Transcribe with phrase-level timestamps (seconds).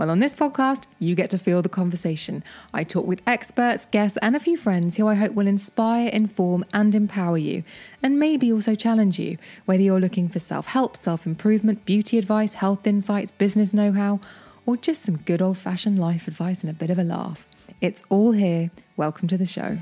[0.00, 2.42] Well, on this podcast, you get to feel the conversation.
[2.72, 6.64] I talk with experts, guests, and a few friends who I hope will inspire, inform,
[6.72, 7.64] and empower you,
[8.02, 12.54] and maybe also challenge you, whether you're looking for self help, self improvement, beauty advice,
[12.54, 14.20] health insights, business know how,
[14.64, 17.46] or just some good old fashioned life advice and a bit of a laugh.
[17.82, 18.70] It's all here.
[18.96, 19.76] Welcome to the show.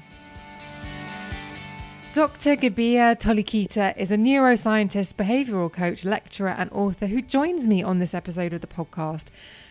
[2.12, 2.56] Dr.
[2.56, 8.14] Gabija Toleikyte is a neuroscientist, behavioral coach, lecturer, and author who joins me on this
[8.14, 9.26] episode of the podcast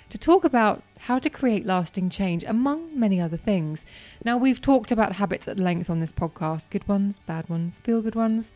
[0.10, 3.86] to talk about how to create lasting change, among many other things.
[4.24, 8.02] Now, we've talked about habits at length on this podcast good ones, bad ones, feel
[8.02, 8.54] good ones.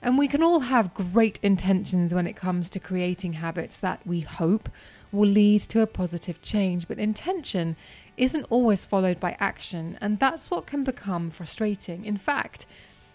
[0.00, 4.20] And we can all have great intentions when it comes to creating habits that we
[4.20, 4.68] hope
[5.10, 6.86] will lead to a positive change.
[6.86, 7.76] But intention
[8.16, 12.04] isn't always followed by action, and that's what can become frustrating.
[12.04, 12.66] In fact,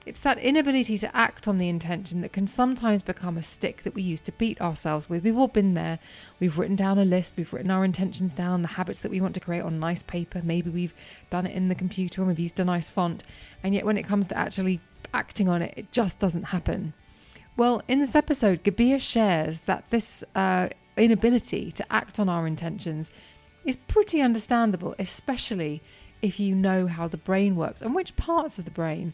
[0.06, 3.96] it's that inability to act on the intention that can sometimes become a stick that
[3.96, 5.24] we use to beat ourselves with.
[5.24, 6.00] We've all been there.
[6.40, 9.34] We've written down a list, we've written our intentions down, the habits that we want
[9.36, 10.42] to create on nice paper.
[10.44, 10.94] Maybe we've
[11.30, 13.24] done it in the computer and we've used a nice font.
[13.63, 14.81] And yet, when it comes to actually
[15.13, 16.94] acting on it, it just doesn't happen.
[17.56, 23.12] Well, in this episode, Gabija shares that this uh, inability to act on our intentions
[23.63, 25.81] is pretty understandable, especially
[26.22, 29.13] if you know how the brain works and which parts of the brain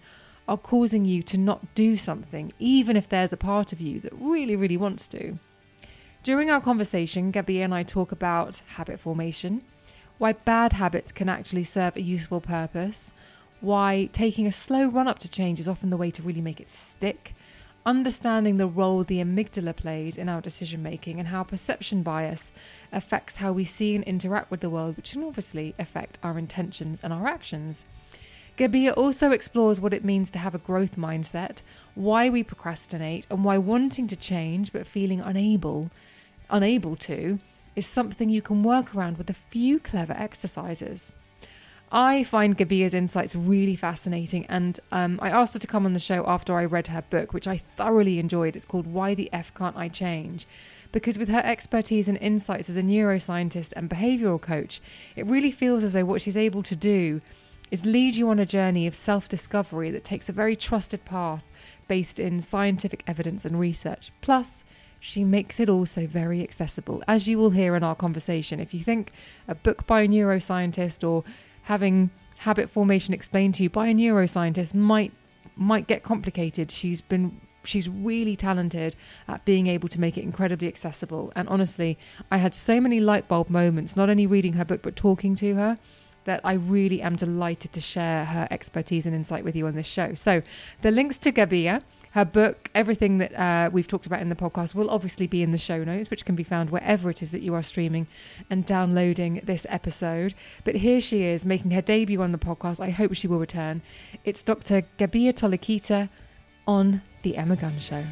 [0.49, 4.11] are causing you to not do something, even if there's a part of you that
[4.13, 5.37] really, really wants to.
[6.23, 9.61] During our conversation, Gabby and I talk about habit formation,
[10.17, 13.13] why bad habits can actually serve a useful purpose,
[13.61, 16.59] why taking a slow run up to change is often the way to really make
[16.59, 17.35] it stick,
[17.85, 22.51] understanding the role the amygdala plays in our decision making, and how perception bias
[22.91, 26.99] affects how we see and interact with the world, which can obviously affect our intentions
[27.03, 27.85] and our actions.
[28.59, 31.59] Gabija also explores what it means to have a growth mindset,
[31.95, 35.89] why we procrastinate, and why wanting to change but feeling unable,
[36.49, 37.39] unable to,
[37.77, 41.13] is something you can work around with a few clever exercises.
[41.89, 45.99] I find Gabija's insights really fascinating, and um, I asked her to come on the
[45.99, 48.57] show after I read her book, which I thoroughly enjoyed.
[48.57, 50.45] It's called Why the F Can't I Change?
[50.91, 54.81] Because with her expertise and insights as a neuroscientist and behavioral coach,
[55.15, 57.21] it really feels as though what she's able to do
[57.71, 61.43] is lead you on a journey of self discovery that takes a very trusted path
[61.87, 64.11] based in scientific evidence and research.
[64.21, 64.63] Plus,
[64.99, 68.59] she makes it also very accessible, as you will hear in our conversation.
[68.59, 69.11] If you think
[69.47, 71.23] a book by a neuroscientist or
[71.63, 72.09] having
[72.39, 75.13] habit formation explained to you by a neuroscientist might
[75.55, 78.95] might get complicated, she's been she's really talented
[79.27, 81.31] at being able to make it incredibly accessible.
[81.35, 81.97] And honestly,
[82.31, 85.55] I had so many light bulb moments, not only reading her book but talking to
[85.55, 85.77] her
[86.29, 89.87] that I really am delighted to share her expertise and insight with you on this
[89.87, 90.13] show.
[90.13, 90.43] So,
[90.81, 91.81] the links to Gabija,
[92.11, 95.51] her book, everything that uh, we've talked about in the podcast will obviously be in
[95.51, 98.05] the show notes, which can be found wherever it is that you are streaming
[98.51, 100.35] and downloading this episode.
[100.63, 102.79] But here she is making her debut on the podcast.
[102.79, 103.81] I hope she will return.
[104.23, 104.83] It's Dr.
[104.99, 106.09] Gabija Toleikyte
[106.67, 108.05] on The Emma Guns Show.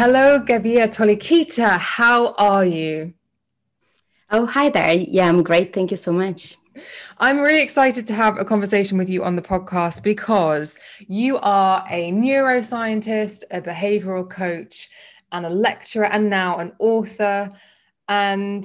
[0.00, 1.76] Hello, Gabija Toleikyte.
[1.76, 3.14] How are you?
[4.30, 4.92] Oh, hi there.
[4.92, 5.74] Yeah, I'm great.
[5.74, 6.56] Thank you so much.
[7.18, 10.78] I'm really excited to have a conversation with you on the podcast because
[11.08, 14.88] you are a neuroscientist, a behavioral coach,
[15.32, 17.50] and a lecturer, and now an author.
[18.08, 18.64] And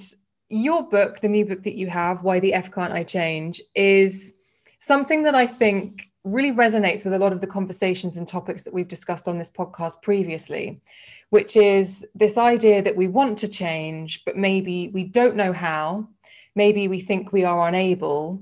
[0.50, 4.36] your book, the new book that you have, Why the F Can't I Change, is
[4.78, 8.74] something that I think really resonates with a lot of the conversations and topics that
[8.74, 10.82] we've discussed on this podcast previously,
[11.30, 16.08] which is this idea that we want to change, but maybe we don't know how.
[16.56, 18.42] Maybe we think we are unable,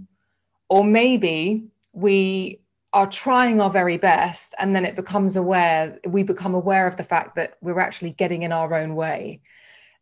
[0.70, 2.62] or maybe we
[2.94, 7.04] are trying our very best and then it becomes aware we become aware of the
[7.04, 9.40] fact that we're actually getting in our own way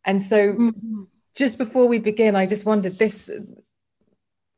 [0.04, 1.02] and so mm-hmm.
[1.36, 3.30] just before we begin i just wondered this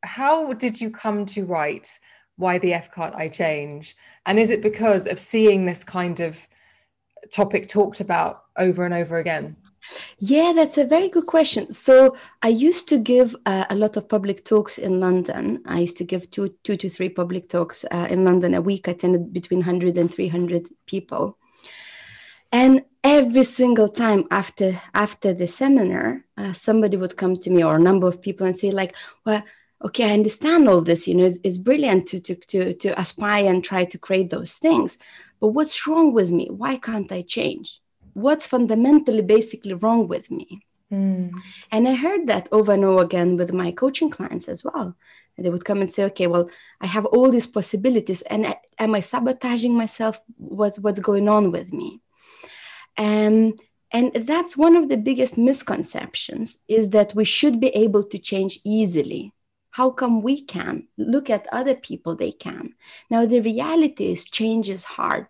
[0.03, 1.99] how did you come to write
[2.37, 3.97] why the f can't i change
[4.27, 6.47] and is it because of seeing this kind of
[7.33, 9.57] topic talked about over and over again
[10.19, 11.73] yeah, that's a very good question.
[11.73, 15.63] So I used to give uh, a lot of public talks in London.
[15.67, 18.89] I used to give two, two to three public talks uh, in London a week.
[18.89, 21.39] I attended between 100 and 300 people.
[22.53, 27.77] And every single time after after the seminar, uh, somebody would come to me or
[27.77, 28.95] a number of people and say like,
[29.25, 29.43] well,
[29.85, 31.07] okay, I understand all this.
[31.09, 34.53] You know, it's, it's brilliant to, to, to, to aspire and try to create those
[34.53, 34.99] things.
[35.41, 36.49] But what's wrong with me?
[36.51, 37.81] Why can't I change?
[38.15, 40.61] what's fundamentally basically wrong with me
[40.93, 41.33] mm.
[41.71, 44.95] and i heard that over and over again with my coaching clients as well
[45.39, 46.49] they would come and say okay well
[46.81, 51.73] i have all these possibilities and am i sabotaging myself what's what's going on with
[51.73, 52.01] me
[52.99, 53.55] um,
[53.91, 58.61] and that's one of the biggest misconceptions is that we should be able to change
[58.65, 59.33] easily
[59.73, 62.73] how come we can look at other people they can
[63.11, 65.27] now the reality is change is hard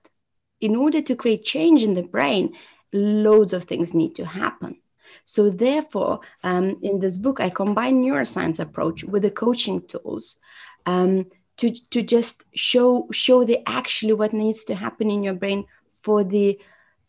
[0.61, 2.55] in order to create change in the brain
[2.93, 4.77] loads of things need to happen.
[5.25, 10.39] So therefore, um, in this book, I combine neuroscience approach with the coaching tools
[10.87, 11.27] um,
[11.59, 15.67] to, to just show show the actually what needs to happen in your brain
[16.03, 16.59] for the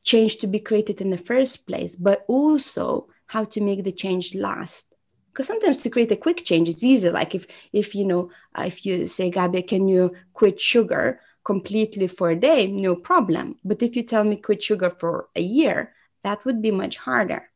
[0.04, 4.36] change to be created in the first place, but also how to make the change
[4.36, 4.93] last.
[5.34, 7.10] Because sometimes to create a quick change, it's easy.
[7.10, 11.20] Like if if you know uh, if you say, Gabi, can you quit sugar?
[11.44, 13.58] completely for a day, no problem.
[13.64, 15.94] But if you tell me quit sugar for a year,
[16.24, 17.50] that would be much harder.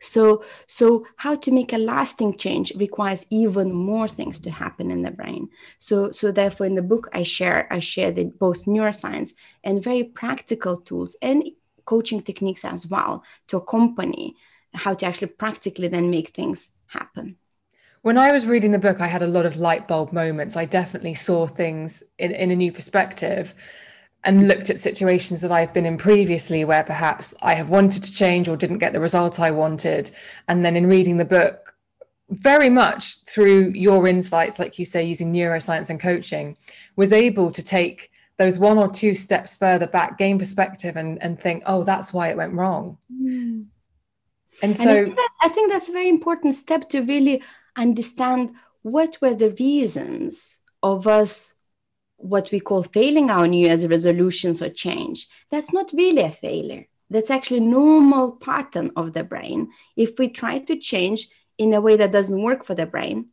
[0.00, 5.02] So, so how to make a lasting change requires even more things to happen in
[5.02, 5.48] the brain.
[5.78, 10.04] So, so therefore, in the book, I share I share the, both neuroscience and very
[10.04, 11.44] practical tools and
[11.86, 14.36] coaching techniques as well to accompany
[14.74, 17.36] how to actually practically then make things happen.
[18.02, 20.56] When I was reading the book, I had a lot of light bulb moments.
[20.56, 23.54] I definitely saw things in, in a new perspective
[24.24, 28.12] and looked at situations that I've been in previously where perhaps I have wanted to
[28.12, 30.10] change or didn't get the result I wanted.
[30.48, 31.74] And then in reading the book,
[32.30, 36.56] very much through your insights, like you say, using neuroscience and coaching,
[36.96, 41.38] was able to take those one or two steps further back, gain perspective, and, and
[41.38, 42.98] think, oh, that's why it went wrong.
[43.12, 43.66] Mm.
[44.62, 47.42] And so and I, think that, I think that's a very important step to really
[47.76, 51.54] understand what were the reasons of us
[52.16, 55.26] what we call failing our new year's resolutions or change.
[55.50, 56.86] That's not really a failure.
[57.10, 59.70] That's actually normal pattern of the brain.
[59.96, 61.28] If we try to change
[61.58, 63.26] in a way that doesn't work for the brain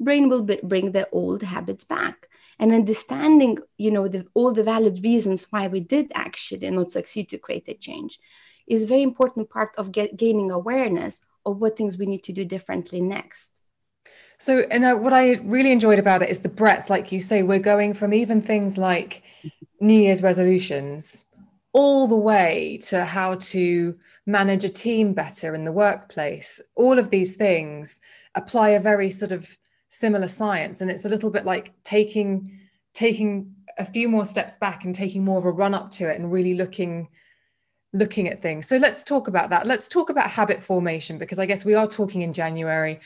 [0.00, 2.27] brain will be, bring the old habits back
[2.58, 7.28] and understanding you know the, all the valid reasons why we did actually not succeed
[7.28, 8.18] to create a change
[8.66, 12.44] is very important part of get, gaining awareness of what things we need to do
[12.44, 13.52] differently next
[14.40, 16.90] so, and uh, what I really enjoyed about it is the breadth.
[16.90, 19.22] Like you say, we're going from even things like
[19.80, 21.24] New Year's resolutions
[21.72, 26.60] all the way to how to manage a team better in the workplace.
[26.76, 28.00] All of these things
[28.34, 29.56] apply a very sort of
[29.88, 32.58] similar science, and it's a little bit like taking
[32.94, 36.18] taking a few more steps back and taking more of a run up to it
[36.18, 37.08] and really looking
[37.92, 38.68] looking at things.
[38.68, 39.66] So let's talk about that.
[39.66, 43.00] Let's talk about habit formation because I guess we are talking in January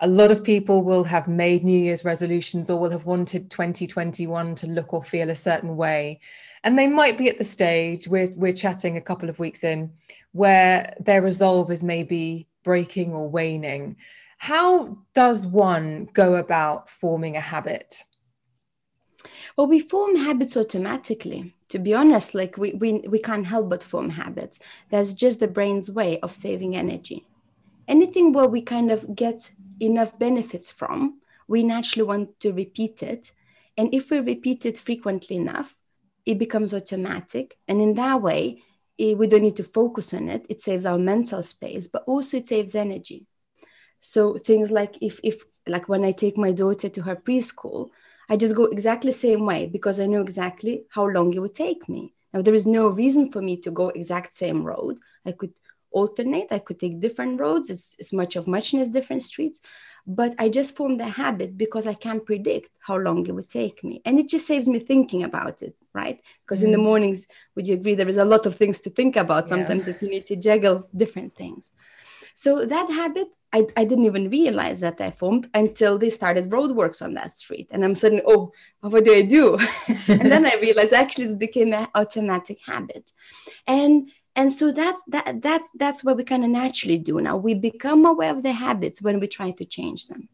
[0.00, 4.54] a lot of people will have made New Year's resolutions or will have wanted 2021
[4.56, 6.20] to look or feel a certain way.
[6.64, 9.92] And they might be at the stage, we're, we're chatting a couple of weeks in,
[10.32, 13.96] where their resolve is maybe breaking or waning.
[14.44, 18.04] How does one go about forming a habit?
[19.56, 21.56] Well, we form habits automatically.
[21.70, 24.60] To be honest, like we, we, we can't help but form habits.
[24.90, 27.26] That's just the brain's way of saving energy.
[27.88, 33.32] Anything where we kind of get enough benefits from, we naturally want to repeat it.
[33.78, 35.74] And if we repeat it frequently enough,
[36.26, 37.56] it becomes automatic.
[37.66, 38.62] And in that way,
[38.98, 40.44] it, we don't need to focus on it.
[40.50, 43.26] It saves our mental space, but also it saves energy.
[44.04, 47.88] So things like if, if like when I take my daughter to her preschool,
[48.28, 51.54] I just go exactly the same way because I know exactly how long it would
[51.54, 52.12] take me.
[52.34, 54.98] Now there is no reason for me to go exact same road.
[55.24, 55.54] I could
[55.90, 56.48] alternate.
[56.50, 57.70] I could take different roads.
[57.70, 59.62] It's, it's much of muchness, different streets.
[60.06, 63.82] But I just formed a habit because I can't predict how long it would take
[63.82, 64.02] me.
[64.04, 66.20] And it just saves me thinking about it, right?
[66.42, 66.64] Because mm.
[66.64, 66.84] in the mm.
[66.90, 69.94] mornings, would you agree, there is a lot of things to think about sometimes yeah.
[69.94, 71.72] if you need to juggle different things.
[72.34, 77.00] So that habit, I, I didn't even realize that I formed until they started roadworks
[77.00, 77.68] on that street.
[77.70, 79.56] And I'm suddenly, oh, what do I do?
[80.08, 83.12] and then I realized actually it became an automatic habit.
[83.68, 87.54] And and so that that that that's what we kind of naturally do now we
[87.54, 90.28] become aware of the habits when we try to change them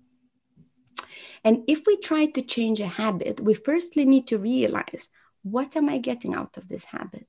[1.45, 5.11] and if we try to change a habit we firstly need to realize
[5.43, 7.29] what am i getting out of this habit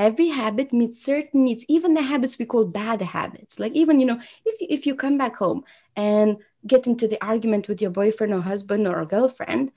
[0.00, 3.60] every habit meets certain needs even the habits we call bad habits.
[3.60, 5.62] Like even you know if, if you come back home
[5.94, 9.70] and get into the argument with your boyfriend or husband or girlfriend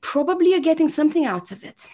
[0.00, 1.88] probably you're getting something out of it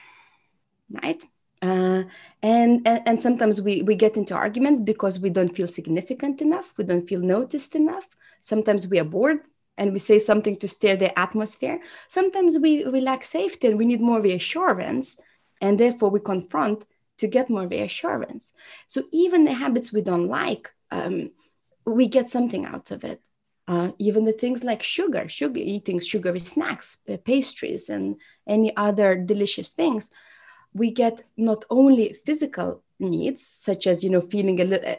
[1.03, 1.25] right?
[1.63, 2.03] Uh,
[2.43, 6.73] and, and, and sometimes we we get into arguments because we don't feel significant enough
[6.77, 8.09] we don't feel noticed enough.
[8.41, 9.41] Sometimes we are bored
[9.79, 11.79] and we say something to stir the atmosphere.
[12.09, 15.17] Sometimes we, we lack safety and we need more reassurance
[15.61, 16.85] and therefore we confront
[17.19, 18.53] to get more reassurance.
[18.89, 21.31] So even the habits we don't like um,
[21.85, 23.21] we get something out of it.
[23.69, 28.17] Uh, even the things like sugar sugar eating sugary snacks pastries and
[28.47, 30.11] any other delicious things
[30.75, 34.97] we get not only physical needs such as you know feeling a little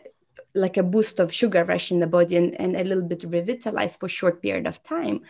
[0.56, 4.00] like a boost of sugar rush in the body and, and a little bit revitalized
[4.00, 5.22] for short period of time.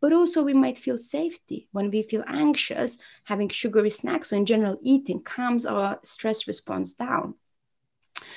[0.00, 4.46] But also we might feel safety when we feel anxious having sugary snacks or in
[4.46, 7.34] general eating calms our stress response down.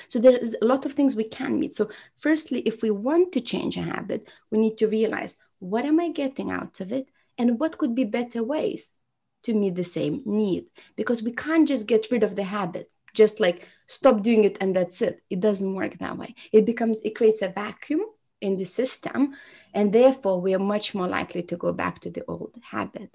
[0.08, 1.74] So there is a lot of things we can meet.
[1.74, 5.98] So firstly if we want to change a habit we need to realize what am
[5.98, 8.98] i getting out of it and what could be better ways
[9.44, 10.66] to meet the same need.
[10.96, 14.76] Because we can't just get rid of the habit just like stop doing it and
[14.76, 15.22] that's it.
[15.30, 16.34] It doesn't work that way.
[16.52, 18.02] It becomes it creates a vacuum
[18.40, 19.34] in the system
[19.74, 23.10] and therefore we are much more likely to go back to the old habit.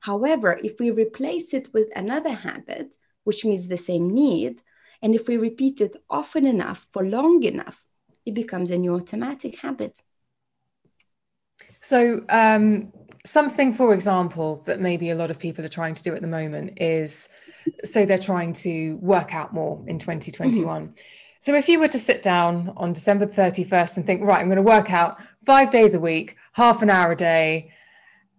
[0.00, 4.60] However if we replace it with another habit which means the same need
[5.02, 7.84] and if we repeat it often enough for long enough
[8.24, 9.98] it becomes a new automatic habit.
[11.80, 12.92] So um,
[13.24, 16.26] something, for example, that maybe a lot of people are trying to do at the
[16.26, 17.28] moment is
[17.84, 20.82] say they're trying to work out more in 2021.
[20.82, 20.92] Mm-hmm.
[21.38, 24.56] So if you were to sit down on December 31st and think, right, I'm going
[24.56, 27.72] to work out five days a week, half an hour a day,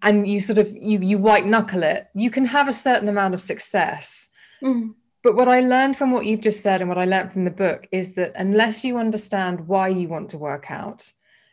[0.02, 3.34] and you sort of you you white knuckle it, you can have a certain amount
[3.34, 4.30] of success.
[4.62, 4.92] Mm-hmm.
[5.22, 7.52] But what I learned from what you've just said and what I learned from the
[7.52, 11.10] book is that unless you understand why you want to work out,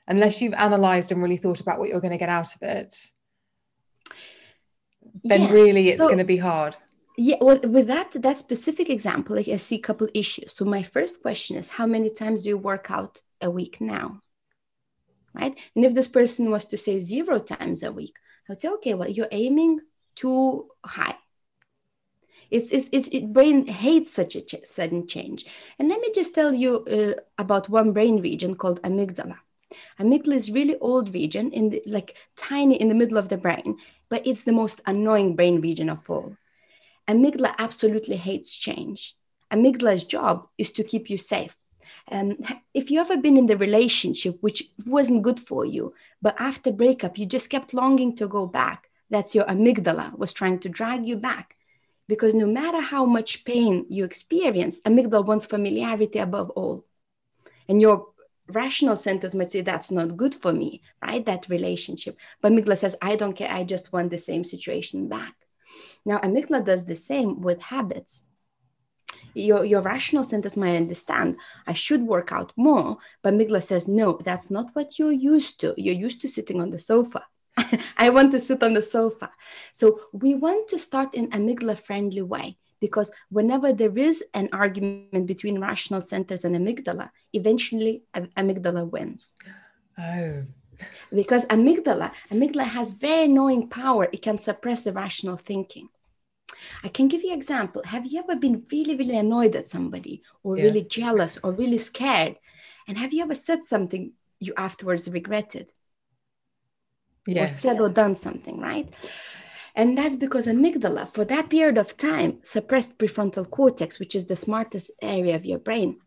[0.09, 2.97] unless you've analyzed and really thought about what you're going to get out of it,
[5.23, 5.53] then yeah.
[5.53, 6.77] really it's so, going to be hard
[7.21, 10.55] yeah well with that that specific example like i see a couple issues.
[10.55, 14.23] So my first question is how many times do you work out a week now?
[15.35, 15.59] Right?
[15.77, 18.95] And if this person was to say zero times a week i would say okay
[18.95, 19.81] well you're aiming
[20.17, 21.17] too high.
[22.51, 25.47] It's, it's, it's it brain hates such a ch- sudden change.
[25.79, 29.37] And let me just tell you uh, about one brain region called amygdala.
[30.01, 33.77] Amygdala is really old region in the, like tiny in the middle of the brain
[34.09, 36.37] but it's the most annoying brain region of all.
[37.11, 39.17] Amygdala absolutely hates change.
[39.53, 41.57] Amygdala's job is to keep you safe.
[42.09, 42.39] Um,
[42.73, 47.19] if you ever been in the relationship which wasn't good for you, but after breakup
[47.19, 51.17] you just kept longing to go back, that's your amygdala was trying to drag you
[51.17, 51.57] back.
[52.07, 56.85] Because no matter how much pain you experience, amygdala wants familiarity above all.
[57.69, 58.07] And your
[58.47, 61.25] rational centers might say that's not good for me, right?
[61.27, 62.17] That relationship.
[62.41, 63.51] But amygdala says, I don't care.
[63.51, 65.35] I just want the same situation back.
[66.05, 68.23] Now, amygdala does the same with habits.
[69.35, 71.37] Your, your rational centers might understand
[71.67, 75.75] I should work out more, but amygdala says, no, that's not what you're used to.
[75.77, 77.25] You're used to sitting on the sofa.
[77.97, 79.31] I want to sit on the sofa.
[79.73, 85.27] So we want to start in amygdala friendly way because whenever there is an argument
[85.27, 89.35] between rational centers and amygdala, eventually amygdala wins.
[89.99, 90.45] Oh.
[91.15, 94.09] Because amygdala, amygdala has very knowing power.
[94.13, 95.89] It can suppress the rational thinking.
[96.85, 97.83] I can give you an example.
[97.85, 100.65] Have you ever been really, really annoyed at somebody or yes.
[100.65, 102.37] really jealous or really scared?
[102.87, 105.73] And have you ever said something you afterwards regretted?
[107.27, 107.53] Yes.
[107.53, 108.93] Or said or done something, right?
[109.75, 114.37] And that's because amygdala, for that period of time, suppressed prefrontal cortex, which is the
[114.37, 115.99] smartest area of your brain.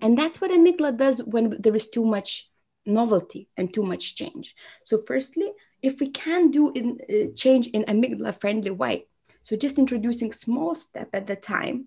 [0.00, 2.50] And that's what amygdala does when there is too much
[2.86, 4.54] novelty and too much change.
[4.84, 9.06] So, firstly, if we can do in, uh, change in amygdala friendly way,
[9.42, 11.86] so just introducing small step at the time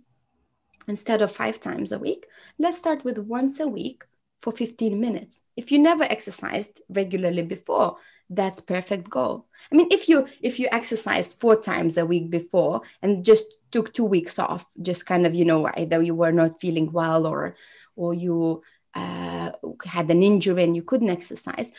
[0.87, 2.27] instead of five times a week,
[2.59, 4.05] let's start with once a week
[4.41, 5.41] for 15 minutes.
[5.55, 7.97] If you never exercised regularly before,
[8.29, 9.47] that's perfect goal.
[9.71, 13.93] I mean, if you if you exercised four times a week before and just took
[13.93, 17.55] two weeks off, just kind of you know either you were not feeling well or
[17.95, 18.61] or you
[18.97, 19.51] uh,
[19.85, 21.71] had an injury and you couldn't exercise.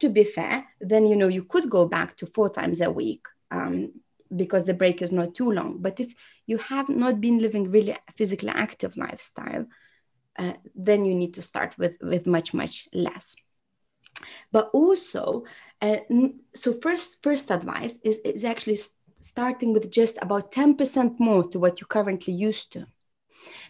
[0.00, 3.24] To be fair, then you know you could go back to four times a week
[3.50, 3.92] um,
[4.34, 5.78] because the break is not too long.
[5.78, 6.14] But if
[6.46, 9.66] you have not been living really physically active lifestyle,
[10.38, 13.36] uh, then you need to start with with much much less
[14.52, 15.44] but also
[15.82, 15.98] uh,
[16.54, 18.78] so first first advice is, is actually
[19.20, 22.86] starting with just about 10% more to what you currently used to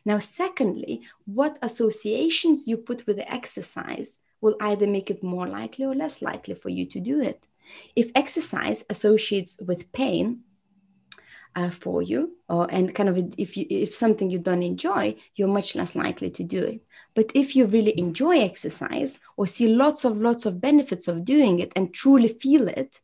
[0.05, 5.85] now secondly what associations you put with the exercise will either make it more likely
[5.85, 7.47] or less likely for you to do it.
[7.95, 10.41] If exercise associates with pain
[11.57, 15.49] uh, for you or and kind of if you if something you don't enjoy you're
[15.49, 16.81] much less likely to do it.
[17.15, 21.59] But if you really enjoy exercise or see lots of lots of benefits of doing
[21.59, 23.01] it and truly feel it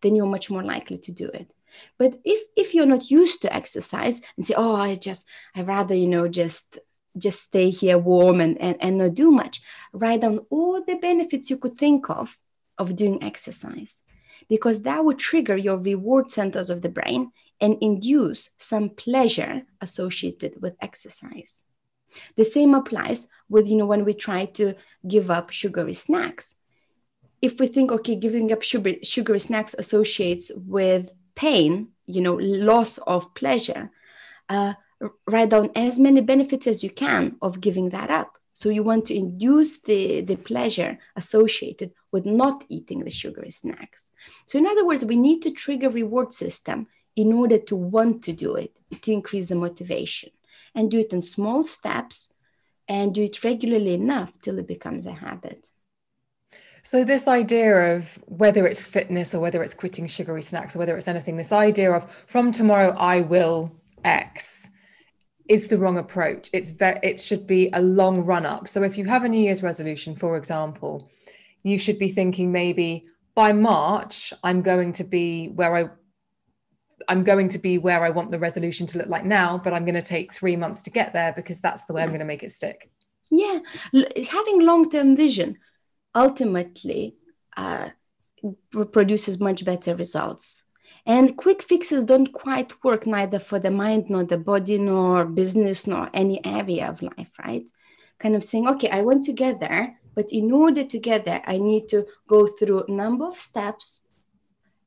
[0.00, 1.52] then you're much more likely to do it
[1.98, 5.94] but if if you're not used to exercise and say oh i just i rather
[5.94, 6.78] you know just
[7.16, 9.60] just stay here warm and, and, and not do much
[9.92, 12.38] write down all the benefits you could think of
[12.78, 14.02] of doing exercise
[14.48, 20.60] because that would trigger your reward centers of the brain and induce some pleasure associated
[20.62, 21.64] with exercise.
[22.36, 24.74] The same applies with, you know, when we try to
[25.06, 26.54] give up sugary snacks.
[27.42, 32.98] If we think, okay, giving up sugar, sugary snacks associates with pain, you know, loss
[32.98, 33.90] of pleasure,
[34.48, 34.74] uh,
[35.28, 38.32] write down as many benefits as you can of giving that up.
[38.54, 44.10] So you want to induce the, the pleasure associated with not eating the sugary snacks.
[44.46, 48.32] So in other words, we need to trigger reward system in order to want to
[48.32, 50.30] do it, to increase the motivation
[50.74, 52.32] and do it in small steps
[52.88, 55.70] and do it regularly enough till it becomes a habit.
[56.82, 60.96] So, this idea of whether it's fitness or whether it's quitting sugary snacks or whether
[60.96, 63.72] it's anything, this idea of from tomorrow I will
[64.04, 64.70] X
[65.48, 66.50] is the wrong approach.
[66.52, 68.68] It's ve- it should be a long run up.
[68.68, 71.10] So, if you have a New Year's resolution, for example,
[71.62, 75.90] you should be thinking maybe by March I'm going to be where I
[77.06, 79.84] I'm going to be where I want the resolution to look like now, but I'm
[79.84, 82.26] going to take three months to get there because that's the way I'm going to
[82.26, 82.90] make it stick.
[83.30, 83.60] Yeah,
[84.28, 85.56] having long term vision
[86.18, 87.16] ultimately
[87.56, 87.88] uh,
[88.92, 90.62] produces much better results.
[91.06, 95.86] And quick fixes don't quite work neither for the mind, nor the body, nor business,
[95.86, 97.66] nor any area of life, right?
[98.18, 101.42] Kind of saying, okay, I want to get there, but in order to get there,
[101.46, 104.02] I need to go through a number of steps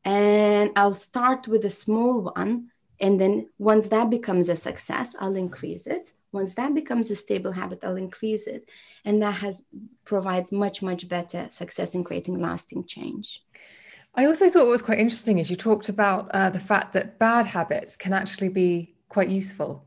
[0.03, 2.71] and I'll start with a small one.
[3.01, 6.13] And then once that becomes a success, I'll increase it.
[6.31, 8.69] Once that becomes a stable habit, I'll increase it.
[9.03, 9.65] And that has
[10.05, 13.43] provides much, much better success in creating lasting change.
[14.13, 17.17] I also thought what was quite interesting is you talked about uh, the fact that
[17.17, 19.85] bad habits can actually be quite useful.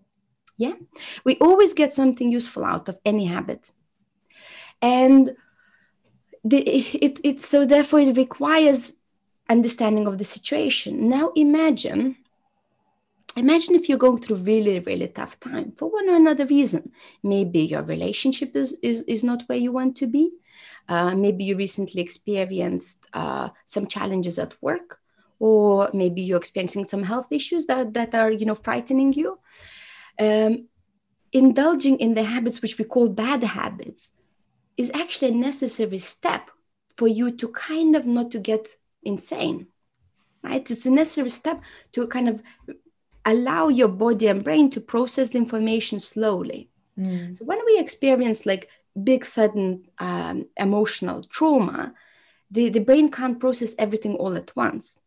[0.56, 0.74] Yeah,
[1.24, 3.70] we always get something useful out of any habit.
[4.82, 5.36] And
[6.42, 8.92] the, it, it, so therefore it requires
[9.48, 11.08] understanding of the situation.
[11.08, 12.16] Now imagine
[13.36, 16.92] imagine if you're going through really really tough time for one or another reason.
[17.22, 20.32] Maybe your relationship is is, is not where you want to be.
[20.88, 24.98] Uh, maybe you recently experienced uh, some challenges at work
[25.38, 29.38] or maybe you're experiencing some health issues that, that are you know frightening you.
[30.18, 30.68] Um,
[31.32, 34.12] indulging in the habits which we call bad habits
[34.76, 36.50] is actually a necessary step
[36.96, 39.66] for you to kind of not to get insane
[40.44, 40.70] right?
[40.70, 42.42] It's a necessary step to kind of
[43.24, 47.36] allow your body and brain to process the information slowly mm.
[47.36, 48.68] so when we experience like
[49.02, 51.94] big sudden um, emotional trauma
[52.50, 55.00] the, the brain can't process everything all at once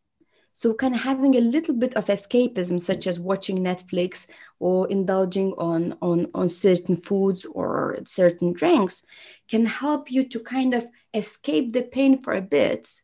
[0.54, 4.28] so kind of having a little bit of escapism such as watching netflix
[4.60, 9.06] or indulging on on on certain foods or certain drinks
[9.48, 13.02] can help you to kind of escape the pain for a bit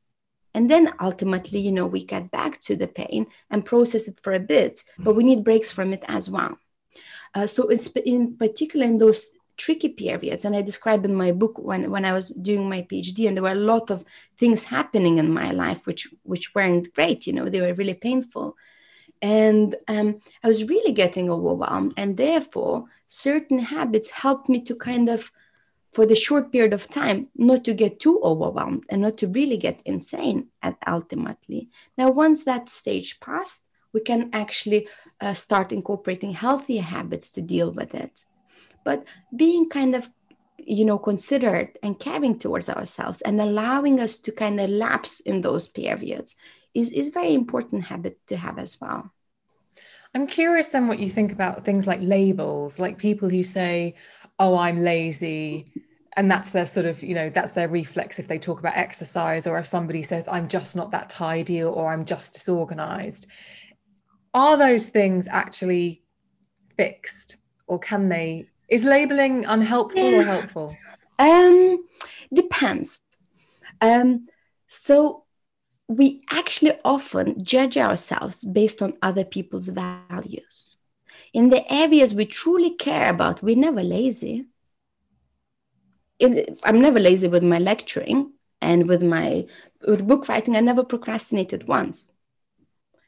[0.53, 4.33] and then ultimately, you know, we get back to the pain and process it for
[4.33, 6.57] a bit, but we need breaks from it as well.
[7.33, 11.57] Uh, so it's in particular in those tricky periods, and I describe in my book
[11.57, 14.03] when, when I was doing my PhD, and there were a lot of
[14.37, 18.55] things happening in my life which which weren't great, you know, they were really painful.
[19.21, 25.09] And um, I was really getting overwhelmed, and therefore certain habits helped me to kind
[25.09, 25.31] of
[25.93, 29.57] for the short period of time, not to get too overwhelmed and not to really
[29.57, 31.69] get insane at ultimately.
[31.97, 34.87] Now, once that stage passed, we can actually
[35.21, 38.23] uh, start incorporating healthier habits to deal with it.
[38.83, 40.09] But being kind of
[40.65, 45.41] you know considerate and caring towards ourselves and allowing us to kind of lapse in
[45.41, 46.35] those periods
[46.73, 49.11] is is very important habit to have as well
[50.15, 53.95] i'm curious then what you think about things like labels like people who say
[54.43, 55.71] oh i'm lazy.
[56.15, 59.47] And that's their sort of you know that's their reflex if they talk about exercise
[59.47, 63.27] or if somebody says i'm just not that tidy or i'm just disorganized.
[64.35, 66.03] Are those things actually
[66.77, 70.19] fixed or can they is labeling unhelpful yeah.
[70.19, 70.75] or helpful?
[71.17, 71.87] Um
[72.31, 73.01] depends.
[73.81, 74.27] Um
[74.67, 75.23] so
[75.87, 80.72] we actually often judge ourselves based on other people's values
[81.33, 84.45] in the areas we truly care about we're never lazy
[86.63, 89.45] i'm never lazy with my lecturing and with my
[89.87, 92.13] with book writing i never procrastinated once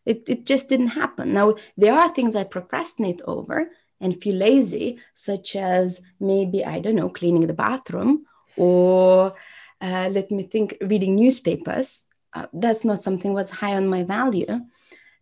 [0.06, 1.34] it, it just didn't happen.
[1.34, 6.96] Now, there are things I procrastinate over and feel lazy, such as maybe, I don't
[6.96, 9.34] know, cleaning the bathroom or
[9.82, 12.06] uh, let me think, reading newspapers.
[12.34, 14.48] Uh, that's not something that's high on my value.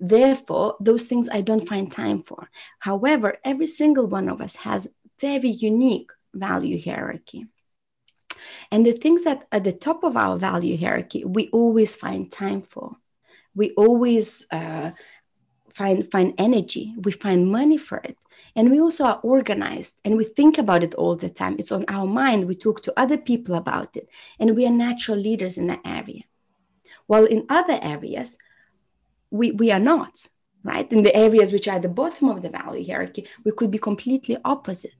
[0.05, 2.49] Therefore, those things I don't find time for.
[2.79, 7.45] However, every single one of us has very unique value hierarchy.
[8.69, 12.63] And the things that at the top of our value hierarchy, we always find time
[12.63, 12.97] for.
[13.55, 14.91] We always uh,
[15.73, 16.93] find find energy.
[17.01, 18.17] We find money for it.
[18.57, 21.55] And we also are organized and we think about it all the time.
[21.57, 22.43] It's on our mind.
[22.43, 24.09] We talk to other people about it.
[24.37, 26.23] And we are natural leaders in that area.
[27.07, 28.37] While in other areas
[29.33, 30.13] we, we are not
[30.63, 30.91] right?
[30.91, 33.77] In the areas which are at the bottom of the value hierarchy we could be
[33.77, 34.95] completely opposite.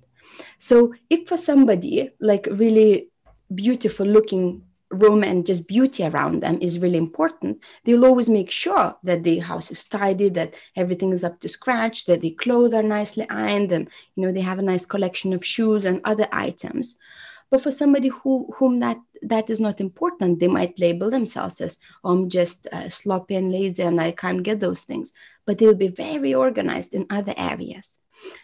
[0.58, 3.10] So if for somebody like really
[3.54, 8.96] beautiful looking room and just beauty around them is really important they'll always make sure
[9.04, 12.84] that the house is tidy that everything is up to scratch that the clothes are
[12.84, 16.98] nicely ironed and you know they have a nice collection of shoes and other items
[17.53, 21.77] but for somebody who whom that that is not important they might label themselves as
[22.03, 25.13] oh, i'm just uh, sloppy and lazy and i can't get those things.
[25.45, 27.99] But they will be very organized in other areas.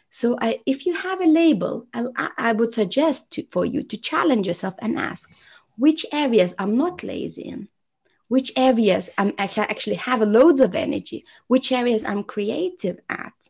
[0.09, 3.97] So I, if you have a label I, I would suggest to, for you to
[3.97, 5.31] challenge yourself and ask
[5.75, 7.67] which areas I'm not lazy in,
[8.27, 13.49] which areas I'm, I actually have loads of energy, which areas I'm creative at.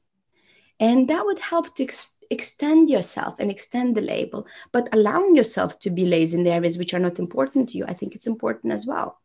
[0.80, 5.80] And that would help to ex- extend yourself and extend the label, but allowing yourself
[5.80, 8.28] to be lazy in the areas which are not important to you, I think it's
[8.28, 9.20] important as well.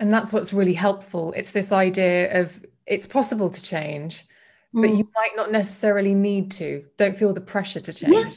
[0.00, 1.32] And that's what's really helpful.
[1.36, 4.26] It's this idea of it's possible to change,
[4.72, 4.98] but mm.
[4.98, 6.84] you might not necessarily need to.
[6.96, 8.12] Don't feel the pressure to change.
[8.12, 8.30] Yeah.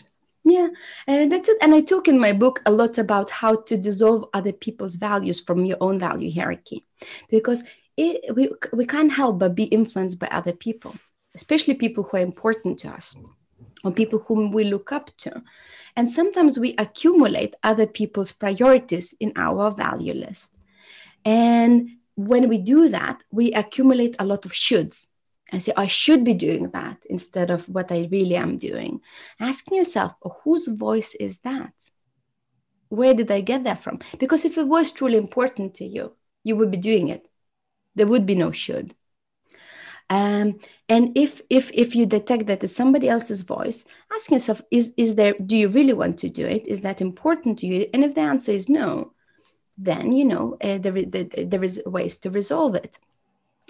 [0.49, 0.69] Yeah,
[1.07, 1.57] and that's it.
[1.61, 5.41] And I talk in my book a lot about how to dissolve other people's values
[5.41, 6.85] from your own value hierarchy,
[7.29, 7.65] because
[7.97, 10.95] it, we we can't help but be influenced by other people,
[11.35, 13.17] especially people who are important to us,
[13.83, 15.43] or people whom we look up to,
[15.95, 20.55] and sometimes we accumulate other people's priorities in our value list,
[21.25, 25.07] and when we do that, we accumulate a lot of shoulds
[25.51, 29.01] and say, I should be doing that instead of what I really am doing.
[29.39, 31.73] Asking yourself, oh, whose voice is that?
[32.89, 33.99] Where did I get that from?
[34.17, 36.13] Because if it was truly important to you,
[36.43, 37.27] you would be doing it.
[37.95, 38.95] There would be no should.
[40.09, 44.93] Um, and if if if you detect that it's somebody else's voice, ask yourself: Is
[44.95, 45.33] is there?
[45.33, 46.65] Do you really want to do it?
[46.65, 47.87] Is that important to you?
[47.93, 49.13] And if the answer is no,
[49.77, 52.99] then you know uh, there, there, there is ways to resolve it.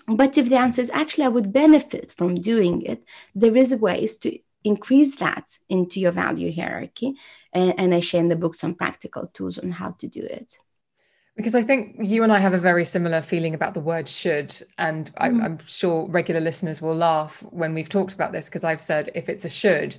[0.08, 4.16] But if the answer is actually I would benefit from doing it, there is ways
[4.18, 7.16] to increase that into your value hierarchy.
[7.52, 10.60] And, and I share in the book some practical tools on how to do it
[11.38, 14.54] because I think you and I have a very similar feeling about the word should.
[14.80, 15.62] And I, mm.
[15.68, 19.46] sure regular listeners will laugh when we've talked about this because I've said if it's
[19.46, 19.96] a should,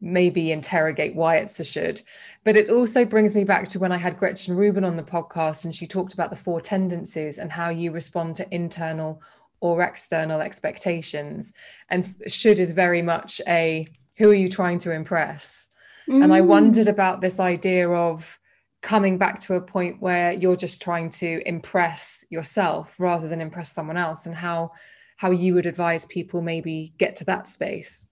[0.00, 2.00] maybe interrogate why it's a should.
[2.42, 5.66] But it also brings me back to when I had Gretchen Rubin on the podcast
[5.66, 9.22] and she talked about the four tendencies and how you respond to internal
[9.60, 11.52] or external expectations.
[11.90, 15.68] And should is very much a who are you trying to impress?
[16.08, 16.24] Mm.
[16.24, 16.46] And I mm.
[16.46, 18.38] wondered about this idea of
[18.80, 23.72] coming back to a point where you're just trying to impress yourself rather than impress
[23.72, 24.70] someone else and how
[25.16, 28.06] how you would advise people maybe get to that space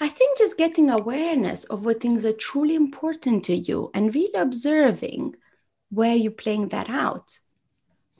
[0.00, 4.32] I think just getting awareness of what things are truly important to you and really
[4.34, 5.36] observing
[5.90, 7.38] where you're playing that out.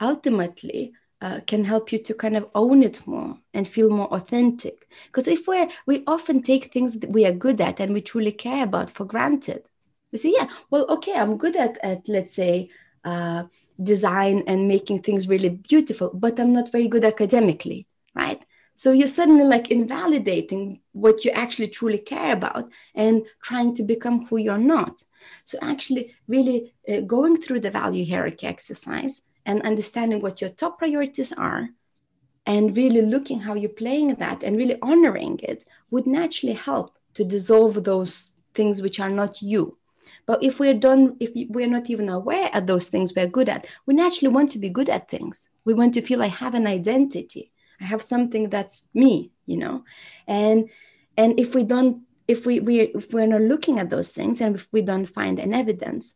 [0.01, 4.87] Ultimately, uh, can help you to kind of own it more and feel more authentic.
[5.07, 8.31] Because if we're we often take things that we are good at and we truly
[8.31, 9.63] care about for granted,
[10.15, 12.69] We say, yeah, well, okay, I'm good at, at let's say,
[13.03, 13.43] uh,
[13.83, 18.41] design and making things really beautiful, but I'm not very good academically, right?
[18.75, 24.25] So you're suddenly like invalidating what you actually truly care about and trying to become
[24.27, 25.03] who you're not.
[25.43, 30.79] So actually, really uh, going through the value hierarchy exercise and understanding what your top
[30.79, 31.71] priorities are
[32.45, 37.25] and really looking how you're playing that and really honoring it would naturally help to
[37.25, 39.77] dissolve those things which are not you
[40.25, 43.67] but if we're done if we're not even aware of those things we're good at
[43.85, 45.49] we naturally want to be good at things.
[45.65, 47.51] We want to feel i have an identity.
[47.81, 49.83] I have something that's me you know?
[50.27, 50.69] And
[51.17, 54.55] and if we don't if we, we if we're not looking at those things and
[54.55, 56.15] if we don't find an evidence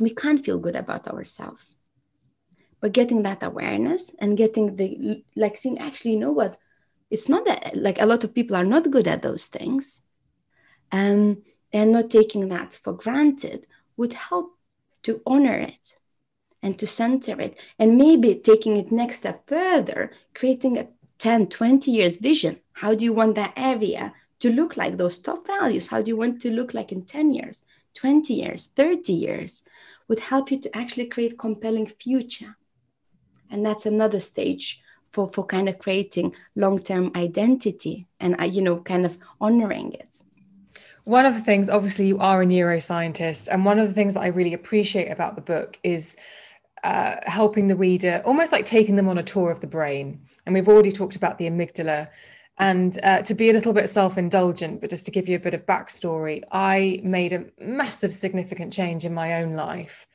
[0.00, 1.76] we can't feel good about ourselves.
[2.80, 6.58] But getting that awareness and getting the like seeing actually you know what?
[7.10, 10.02] It's not that like a lot of people are not good at those things.
[10.90, 14.56] Um, and not taking that for granted would help
[15.02, 15.96] to honor it
[16.62, 20.86] and to center it and maybe taking it next step further creating a
[21.18, 22.58] 10 20 years vision.
[22.72, 25.88] How do you want that area to look like those top values?
[25.88, 29.62] How do you want to look like in 10 years 20 years 30 years?
[30.08, 32.56] Would help you to actually create compelling future.
[33.50, 34.82] And that's another stage
[35.12, 40.22] for for kind of creating long-term identity and uh, you know kind of honoring it
[41.04, 44.20] one of the things obviously you are a neuroscientist and one of the things that
[44.20, 46.16] i really appreciate about the book is
[46.84, 50.20] uh, helping the reader almost like taking them on a tour of the brain.
[50.44, 52.08] And we've already talked about the amygdala.
[52.58, 55.54] And uh, to be a little bit self-indulgent but just to give you a bit
[55.54, 60.08] of backstory i made a massive significant change in my own life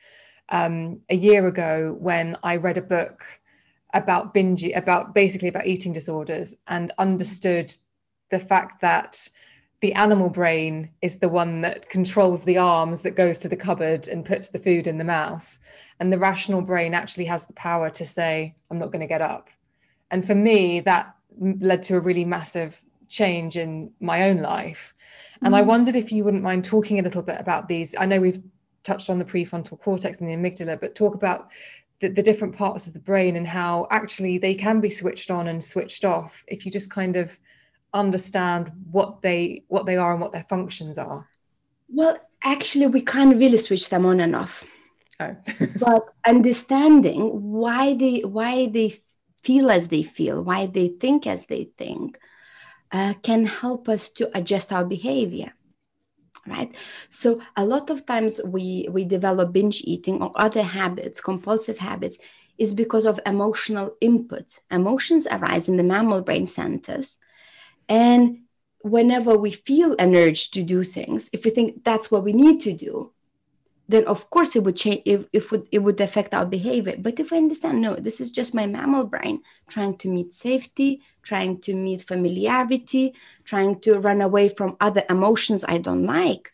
[0.50, 3.24] um, a year ago when I read a book
[3.94, 7.74] about binge, about basically about eating disorders, and understood
[8.30, 9.28] the fact that
[9.80, 14.08] the animal brain is the one that controls the arms that goes to the cupboard
[14.08, 15.58] and puts the food in the mouth.
[16.00, 19.22] And the rational brain actually has the power to say, I'm not going to get
[19.22, 19.50] up.
[20.10, 24.94] And for me, that led to a really massive change in my own life.
[25.42, 25.54] And.
[25.54, 25.66] I mm.
[25.66, 27.94] wondered if you wouldn't mind talking a little bit about these.
[27.98, 28.42] I know we've
[28.82, 31.52] touched on the prefrontal cortex and the amygdala, but talk about
[32.00, 35.48] the, the, different parts of the brain and how actually they can be switched on
[35.48, 37.38] and switched off if you just kind of
[37.98, 41.28] understand what they what they are and what their functions are.
[41.88, 44.64] Well actually we can't really switch them on and off.
[45.20, 45.36] Oh.
[45.80, 48.94] but understanding why they why they
[49.42, 52.18] feel as they feel why they think as they think
[52.92, 55.52] uh, can help us to adjust our behavior
[56.46, 56.74] right?
[57.10, 62.18] So a lot of times we we develop binge eating or other habits compulsive habits
[62.58, 64.58] is because of emotional input.
[64.70, 67.18] Emotions arise in the mammal brain centers
[67.88, 68.40] and
[68.82, 72.60] whenever we feel an urge to do things if we think that's what we need
[72.60, 73.12] to do
[73.88, 76.94] then of course it would change if, if it would affect our behavior.
[76.98, 81.00] But if we understand no this is just my mammal brain trying to meet safety
[81.22, 86.52] trying to meet familiarity trying to run away from other emotions i don't like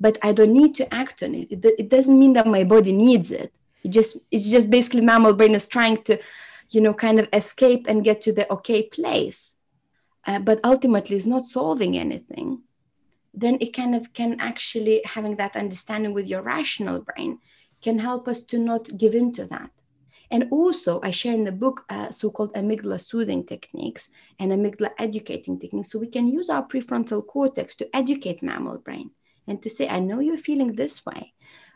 [0.00, 1.52] but i don't need to act on it.
[1.52, 3.52] It, it doesn't mean that my body needs it.
[3.84, 6.18] It just it's just basically mammal brain is trying to
[6.70, 9.54] you know kind of escape and get to the okay place
[10.26, 12.62] uh, but ultimately is not solving anything
[13.34, 17.38] then it kind of can actually having that understanding with your rational brain
[17.82, 19.70] can help us to not give in to that.
[20.30, 24.08] And also i share in the book uh, so-called amygdala soothing techniques
[24.38, 25.90] and amygdala educating techniques.
[25.90, 29.10] So we can use our prefrontal cortex to educate mammal brain
[29.46, 31.34] and to say i know you're feeling this way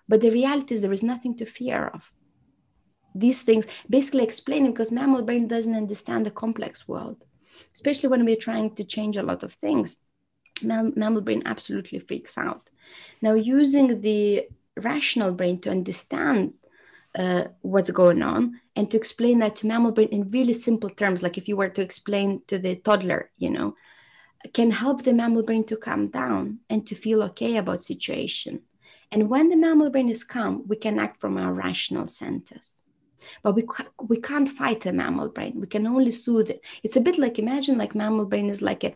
[0.09, 2.11] but the reality is there is nothing to fear of.
[3.15, 7.25] These things basically explaining because mammal brain doesn't understand the complex world
[7.75, 9.97] especially when we're trying to change a lot of things
[10.62, 12.71] mammal brain absolutely freaks out.
[13.23, 16.55] Now, using the rational brain to understand
[17.16, 21.23] uh, what's going on and to explain that to mammal brain in really simple terms,
[21.23, 23.75] like if you were to explain to the toddler, you know,
[24.55, 28.62] can help the mammal brain to calm down and to feel okay about situation.
[29.11, 32.83] And when the mammal brain is calm, we can act from our rational centers.
[33.43, 33.64] But we,
[34.09, 35.61] we can't fight a mammal brain.
[35.61, 36.64] We can only soothe it.
[36.83, 38.95] It's a bit like imagine like mammal brain is like a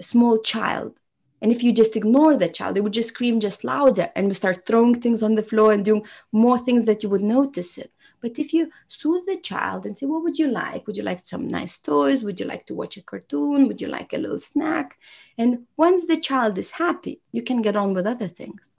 [0.00, 0.98] small child
[1.44, 4.32] and if you just ignore the child, it would just scream just louder and we
[4.32, 7.92] start throwing things on the floor and doing more things that you would notice it.
[8.22, 10.86] But if you soothe the child and say, What would you like?
[10.86, 12.22] Would you like some nice toys?
[12.22, 13.68] Would you like to watch a cartoon?
[13.68, 14.98] Would you like a little snack?
[15.36, 18.78] And once the child is happy, you can get on with other things.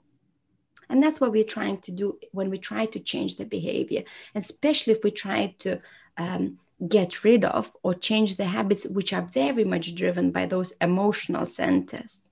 [0.88, 4.92] And that's what we're trying to do when we try to change the behavior, especially
[4.92, 5.80] if we try to
[6.16, 10.72] um, get rid of or change the habits which are very much driven by those
[10.80, 12.28] emotional centers.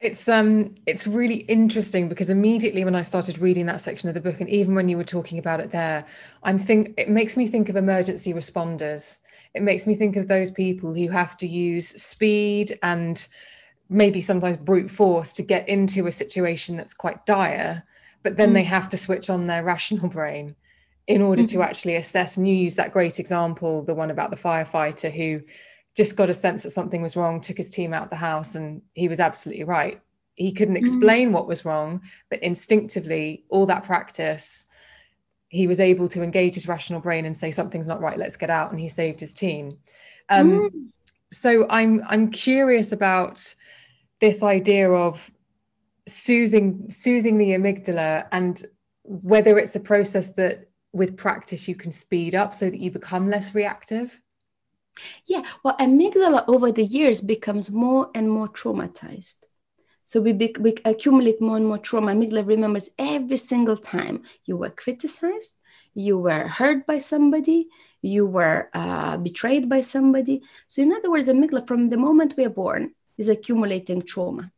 [0.00, 4.20] It's um it's really interesting because immediately when I started reading that section of the
[4.20, 6.06] book and even when you were talking about it there,
[6.42, 9.18] I'm think it makes me think of emergency responders.
[9.54, 13.26] It makes me think of those people who have to use speed and
[13.90, 17.82] maybe sometimes brute force to get into a situation that's quite dire,
[18.22, 18.54] but then mm.
[18.54, 20.54] they have to switch on their rational brain
[21.08, 21.58] in order mm-hmm.
[21.58, 22.36] to actually assess.
[22.36, 25.42] And you use that great example, the one about the firefighter who
[25.96, 28.54] just got a sense that something was wrong, took his team out of the house,
[28.54, 30.00] and he was absolutely right.
[30.36, 30.80] He couldn't mm.
[30.80, 31.32] explain mm.
[31.32, 32.00] what was wrong,
[32.30, 34.68] but instinctively, all that practice,
[35.48, 38.16] he was able to engage his rational brain and say something's not right.
[38.16, 39.76] Let's get out, and he saved his team.
[40.28, 40.88] Um, mm.
[41.32, 43.52] So I'm I'm curious about
[44.20, 45.30] this idea of
[46.06, 48.64] soothing soothing the amygdala and
[49.04, 53.28] whether it's a process that with practice you can speed up so that you become
[53.28, 54.20] less reactive?
[55.26, 59.44] Yeah well amygdala over the years becomes more and more traumatized.
[60.04, 62.12] So we, be, we accumulate more and more trauma.
[62.12, 65.56] Amygdala remembers every single time you were criticized
[65.94, 67.68] you were hurt by somebody
[68.02, 70.42] you were uh, betrayed by somebody.
[70.68, 74.50] So in other words amygdala from the moment we are born is accumulating trauma.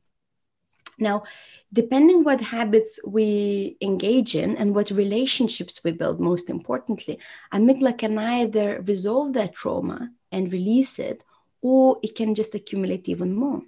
[0.99, 1.25] Now,
[1.73, 7.19] depending what habits we engage in and what relationships we build, most importantly,
[7.53, 11.25] amygdala can either resolve that trauma and release it,
[11.61, 13.63] or it can just accumulate even more.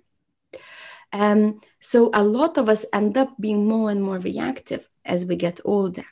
[1.12, 5.36] Um, so a lot of us end up being more and more reactive as we
[5.36, 6.06] get older.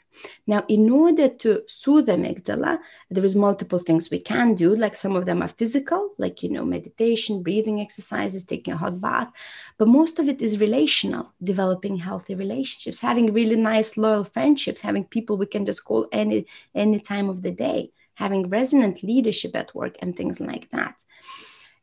[0.46, 2.78] Now, in order to soothe the amygdala,
[3.10, 4.74] there is multiple things we can do.
[4.74, 9.00] Like some of them are physical, like you know, meditation, breathing exercises, taking a hot
[9.00, 9.30] bath.
[9.78, 15.04] But most of it is relational, developing healthy relationships, having really nice, loyal friendships, having
[15.04, 19.74] people we can just call any any time of the day, having resonant leadership at
[19.74, 21.02] work, and things like that.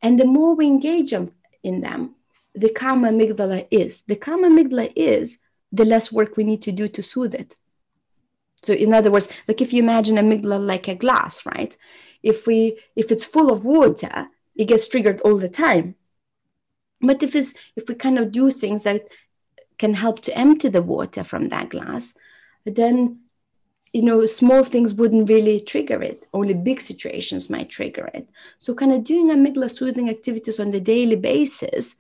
[0.02, 2.16] And the more we engage in them,
[2.56, 4.02] the calmer amygdala is.
[4.02, 5.40] The calmer amygdala is,
[5.72, 7.56] the less work we need to do to soothe it.
[8.64, 11.76] So in other words, like if you imagine amygdala like a glass, right?
[12.24, 15.96] If we if it's full of water, it gets triggered all the time.
[17.02, 19.08] But if it's if we kind of do things that
[19.78, 22.18] can help to empty the water from that glass,
[22.66, 23.20] then
[23.94, 26.28] you know small things wouldn't really trigger it.
[26.34, 28.30] Only big situations might trigger it.
[28.58, 31.96] So kind of doing amygdala soothing activities on the daily basis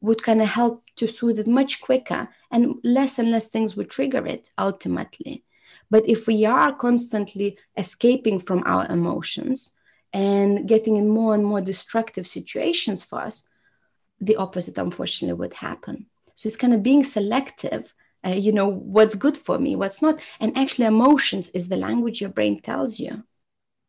[0.00, 3.88] would kind of help to soothe it much quicker and less and less things would
[3.88, 5.44] trigger it ultimately.
[5.92, 9.74] But if we are constantly escaping from our emotions
[10.14, 13.46] and getting in more and more destructive situations for us,
[14.18, 16.06] the opposite, unfortunately, would happen.
[16.34, 17.92] So it's kind of being selective,
[18.26, 20.18] uh, you know, what's good for me, what's not.
[20.40, 23.24] And actually, emotions is the language your brain tells you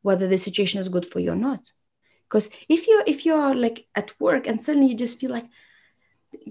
[0.01, 1.71] whether the situation is good for you or not.
[2.27, 5.47] Because if you're if you're like at work and suddenly you just feel like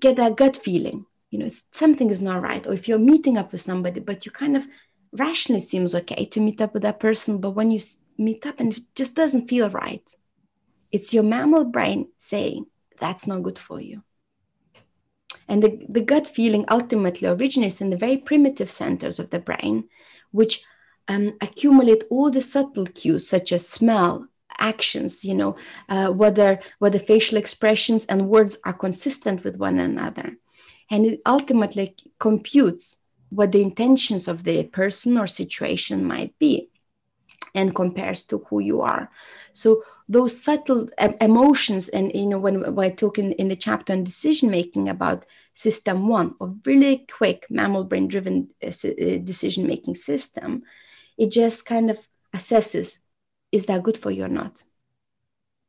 [0.01, 3.53] get that gut feeling, you know, something is not right, or if you're meeting up
[3.53, 4.67] with somebody, but you kind of
[5.13, 7.81] rationally seems okay to meet up with that person, but when you
[8.19, 10.15] meet up and it just doesn't feel right,
[10.91, 12.67] it's your mammal brain saying
[13.01, 14.03] that's not good for you.
[15.49, 19.89] And the, the gut feeling ultimately originates in the very primitive centers of the brain,
[20.31, 20.63] which
[21.09, 25.57] um, accumulate all the subtle cues such as smell, actions, you know,
[25.89, 30.37] uh, whether whether facial expressions and words are consistent with one another,
[30.91, 32.99] and it ultimately computes
[33.33, 36.69] what the intentions of the person or situation might be
[37.55, 39.11] and compares to who you are.
[39.53, 40.89] So those subtle
[41.21, 44.89] emotions and you know when, when i talk in, in the chapter on decision making
[44.89, 50.63] about system one a really quick mammal brain driven uh, uh, decision making system
[51.17, 51.99] it just kind of
[52.35, 52.99] assesses
[53.53, 54.65] is that good for you or not?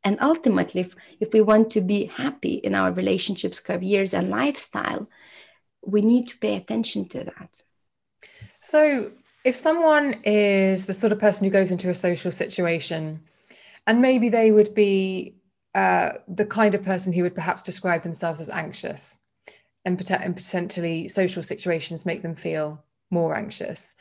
[0.05, 5.07] And ultimately if, if we want to be happy in our relationships careers and lifestyle
[5.85, 7.61] we need to pay attention to that.
[8.61, 9.11] So,
[9.43, 13.19] if someone is the sort of person who goes into a social situation,
[13.87, 15.35] and maybe they would be
[15.75, 19.19] uh, the kind of person who would perhaps describe themselves as anxious,
[19.85, 23.95] and, and potentially social situations make them feel more anxious.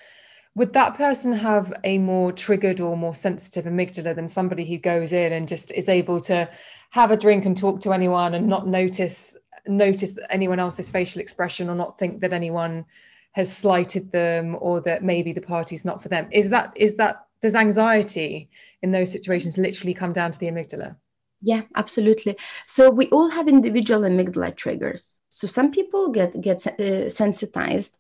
[0.55, 5.13] Would that person have a more triggered or more sensitive amygdala than somebody who goes
[5.13, 6.49] in and just is able to
[6.91, 9.37] have a drink and talk to anyone and not notice
[9.67, 12.85] notice anyone else's facial expression or not think that anyone
[13.33, 16.29] has slighted them or that maybe the party's not for them.
[16.31, 18.51] Is that is that does anxiety
[18.83, 20.97] in those situations literally come down to the amygdala?
[21.41, 22.37] Yeah absolutely.
[22.67, 25.17] So we all have individual amygdala triggers.
[25.31, 27.97] So some people get get uh, sensitized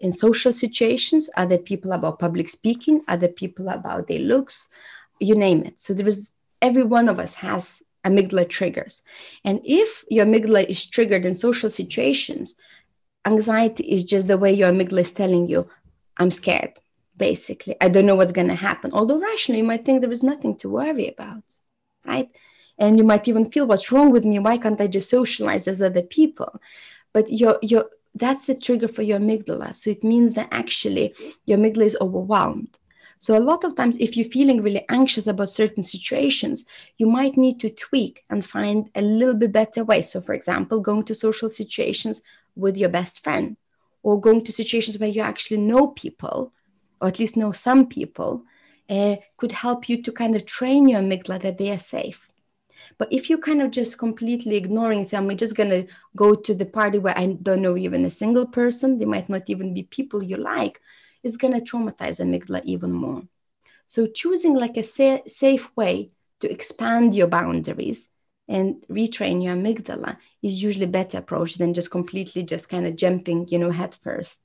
[0.00, 4.68] in social situations other people about public speaking other people about their looks
[5.20, 5.80] you name it.
[5.80, 9.02] So there is every one of us has amygdala triggers.
[9.44, 12.54] And if your amygdala is triggered in social situations,
[13.24, 15.68] anxiety is just the way your amygdala is telling you,
[16.16, 16.74] I'm scared,
[17.16, 17.76] basically.
[17.80, 18.92] I don't know what's going to happen.
[18.92, 21.44] Although rationally, you might think there is nothing to worry about,
[22.04, 22.30] right?
[22.78, 24.38] And you might even feel, what's wrong with me?
[24.38, 26.60] Why can't I just socialize as other people?
[27.12, 29.74] But your, your, that's the trigger for your amygdala.
[29.74, 31.14] So it means that actually
[31.46, 32.78] your amygdala is overwhelmed
[33.18, 36.66] so, a lot of times, if you're feeling really anxious about certain situations,
[36.98, 40.02] you might need to tweak and find a little bit better way.
[40.02, 42.22] So, for example, going to social situations
[42.56, 43.56] with your best friend,
[44.02, 46.52] or going to situations where you actually know people,
[47.00, 48.44] or at least know some people,
[48.90, 52.28] uh, could help you to kind of train your amygdala that they are safe.
[52.98, 56.54] But if you kind of just completely ignoring, say, I'm just going to go to
[56.54, 59.84] the party where I don't know even a single person, they might not even be
[59.84, 60.80] people you like,
[61.26, 63.22] is going to traumatize amygdala even more.
[63.86, 66.10] So choosing like a sa- safe way
[66.40, 68.08] to expand your boundaries
[68.48, 72.96] and retrain your amygdala is usually a better approach than just completely just kind of
[72.96, 74.42] jumping, you know, head first.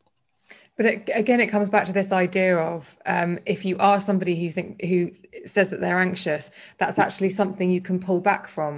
[0.77, 4.39] But it, again, it comes back to this idea of um, if you are somebody
[4.39, 5.11] who think who
[5.45, 8.77] says that they're anxious, that's actually something you can pull back from.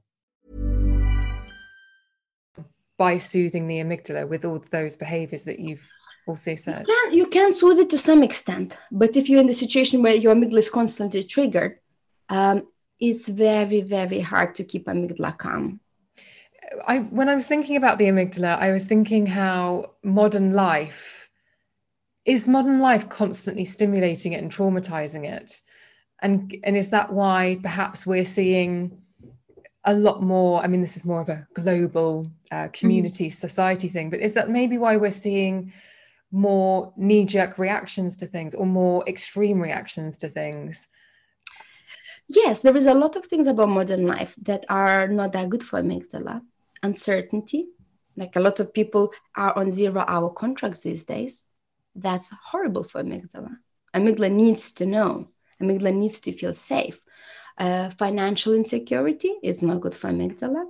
[3.01, 5.87] By soothing the amygdala with all those behaviors that you've
[6.27, 6.85] also said?
[6.87, 10.03] You can, you can soothe it to some extent, but if you're in the situation
[10.03, 11.79] where your amygdala is constantly triggered,
[12.29, 12.67] um,
[12.99, 15.79] it's very, very hard to keep amygdala calm.
[16.87, 21.29] I, when I was thinking about the amygdala, I was thinking how modern life
[22.23, 25.59] is modern life constantly stimulating it and traumatizing it,
[26.21, 29.01] and and is that why perhaps we're seeing
[29.85, 32.71] a lot more i mean this is more of a global uh, mm-hmm.
[32.71, 33.31] community mm.
[33.31, 35.73] society thing but is that maybe why we're seeing
[36.31, 40.87] more knee-jerk reactions to things or more extreme reactions to things?
[42.29, 45.63] Yes there is a lot of things about modern life that are not that good
[45.63, 46.41] for amygdala.
[46.83, 47.67] Uncertainty
[48.15, 51.45] like a lot of people are on zero hour contracts these days.
[51.95, 53.57] That's horrible for amygdala.
[53.93, 55.29] Amygdala needs to know.
[55.61, 57.01] Amygdala needs to feel safe
[57.61, 60.65] uh, financial insecurity is not good for amygdala.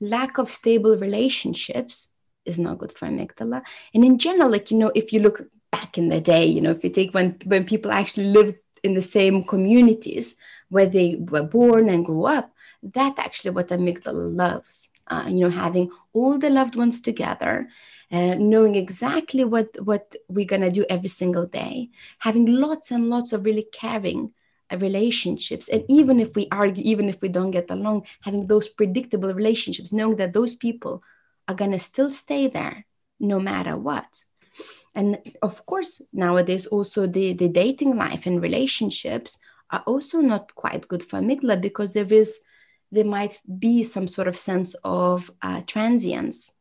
[0.00, 2.08] Lack of stable relationships
[2.44, 3.62] is not good for amygdala.
[3.94, 6.72] And in general, like, you know, if you look back in the day, you know,
[6.72, 10.36] if you take when, when people actually lived in the same communities
[10.70, 14.90] where they were born and grew up, that actually what amygdala loves.
[15.06, 17.68] Uh, you know, having all the loved ones together,
[18.10, 23.32] uh, knowing exactly what what we're gonna do every single day, having lots and lots
[23.32, 24.32] of really caring
[24.76, 25.68] relationships.
[25.68, 29.92] And even if we argue even if we don't get along having those predictable relationships
[29.92, 31.02] knowing that those people
[31.48, 32.86] are going to still stay there
[33.20, 34.24] no matter what.
[34.94, 39.38] And of course nowadays also the, the dating life and relationships
[39.70, 42.40] are also not quite good for amygdala because there is
[42.92, 46.52] there might be some sort of sense of uh, transience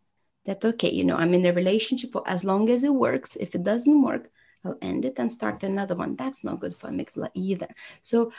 [0.45, 3.36] that okay you know i'm in a relationship for as long as it works.
[3.36, 4.32] If it doesn't work
[4.64, 6.16] I'll end it and start another one.
[6.16, 7.68] That's not good for amygdala either.
[8.01, 8.32] So,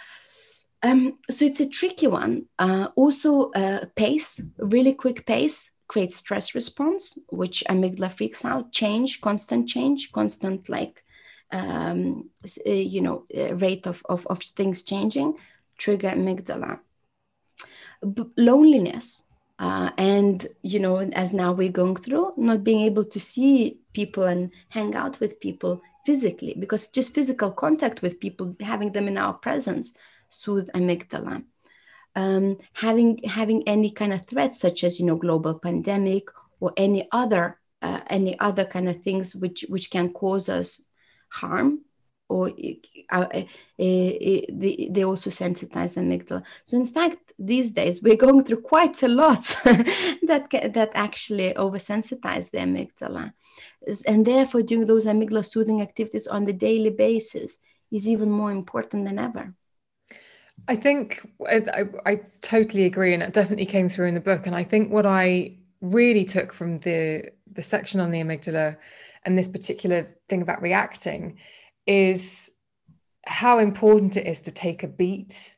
[0.83, 2.47] um, so it's a tricky one.
[2.59, 8.72] Uh, also, uh, pace, really quick pace creates stress response, which amygdala freaks out.
[8.72, 11.05] Change, constant change, constant like,
[11.53, 12.31] um,
[12.66, 15.37] uh, you know, uh, rate of, of, of things changing,
[15.79, 16.81] trigger amygdala.
[18.12, 19.22] B- loneliness,
[19.59, 24.25] uh, and you know as now we're going through not being able to see people
[24.25, 29.19] and hang out with people physically because just physical contact with people having them in
[29.19, 29.97] our presence
[30.29, 31.45] soothe amygdala.
[32.17, 36.29] Um, having having any kind of threats such as you know global pandemic
[36.61, 40.83] or any other uh, any other kind of things which which can cause us
[41.29, 41.81] harm
[42.35, 42.51] or
[43.11, 43.43] uh, uh,
[43.78, 46.43] they, they also sensitize the amygdala.
[46.64, 49.45] So in fact, these days we're going through quite a lot
[50.30, 50.47] that
[50.78, 53.32] that actually oversensitize the amygdala,
[54.07, 57.59] and therefore doing those amygdala soothing activities on the daily basis
[57.93, 59.55] is even more important than ever.
[60.66, 64.47] I think I, I, totally agree, and it definitely came through in the book.
[64.47, 68.76] And I think what I really took from the the section on the amygdala
[69.24, 71.39] and this particular thing about reacting
[71.87, 72.51] is
[73.26, 75.57] how important it is to take a beat.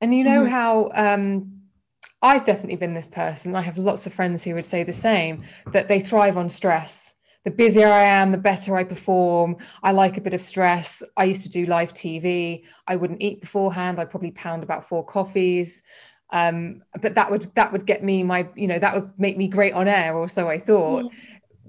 [0.00, 0.50] And you know mm-hmm.
[0.50, 1.56] how um,
[2.22, 3.54] I've definitely been this person.
[3.54, 7.14] I have lots of friends who would say the same that they thrive on stress.
[7.44, 9.56] The busier I am, the better I perform.
[9.84, 11.02] I like a bit of stress.
[11.16, 12.64] I used to do live TV.
[12.88, 14.00] I wouldn't eat beforehand.
[14.00, 15.82] I'd probably pound about four coffees.
[16.30, 19.46] Um, but that would that would get me my you know that would make me
[19.46, 21.04] great on air, or so I thought.
[21.04, 21.10] Mm.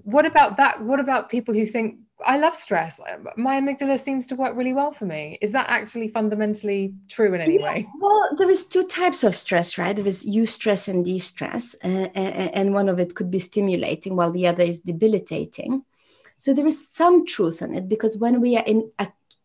[0.03, 0.81] What about that?
[0.81, 2.99] What about people who think I love stress.
[3.35, 5.37] My amygdala seems to work really well for me.
[5.41, 7.87] Is that actually fundamentally true in any yeah, way?
[7.99, 9.95] Well, there is two types of stress, right?
[9.95, 14.47] There is eustress and distress, uh, and one of it could be stimulating, while the
[14.47, 15.83] other is debilitating.
[16.37, 18.91] So there is some truth in it because when we are in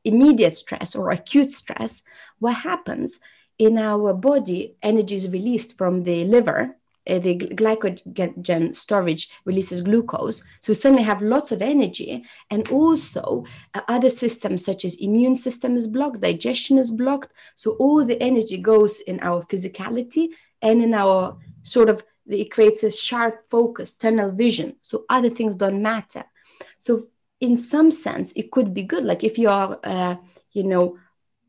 [0.05, 2.03] immediate stress or acute stress,
[2.39, 3.19] what happens
[3.59, 4.77] in our body?
[4.83, 6.77] Energy is released from the liver
[7.09, 10.45] uh, the glycogen storage releases glucose.
[10.61, 12.25] So we suddenly have lots of energy.
[12.51, 13.45] And also
[13.75, 17.33] uh, other systems such as immune system is blocked, digestion is blocked.
[17.57, 20.29] So all the energy goes in our physicality
[20.61, 24.77] and in our sort of, it creates a sharp focus, tunnel vision.
[24.81, 26.25] So other things don't matter.
[26.79, 27.09] So
[27.41, 29.03] in some sense, it could be good.
[29.03, 30.17] Like if you are, uh,
[30.53, 30.99] you know,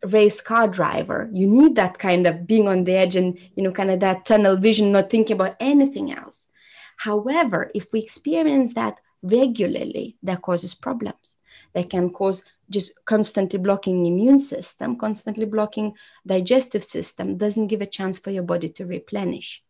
[0.06, 1.30] race car driver.
[1.32, 4.26] You need that kind of being on the edge and you know kind of that
[4.26, 6.49] tunnel vision not thinking about anything else.
[6.97, 11.38] However if we experience that regularly that causes problems.
[11.74, 15.93] That can cause just constantly blocking immune system constantly blocking
[16.26, 19.64] digestive system doesn't give a chance for your body to replenish.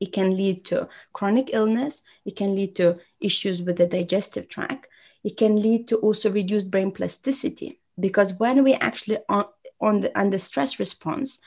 [0.00, 2.02] It can lead to chronic illness.
[2.24, 4.88] It can lead to issues with the digestive tract.
[5.22, 9.44] It can lead to also reduced brain plasticity because when we actually on,
[9.80, 11.40] on the under stress response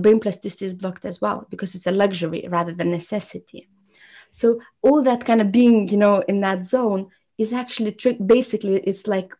[0.00, 3.68] brain plasticity is blocked as well because it's a luxury rather than necessity.
[4.30, 8.76] So all that kind of being you know in that zone is actually trick basically
[8.76, 9.34] it's like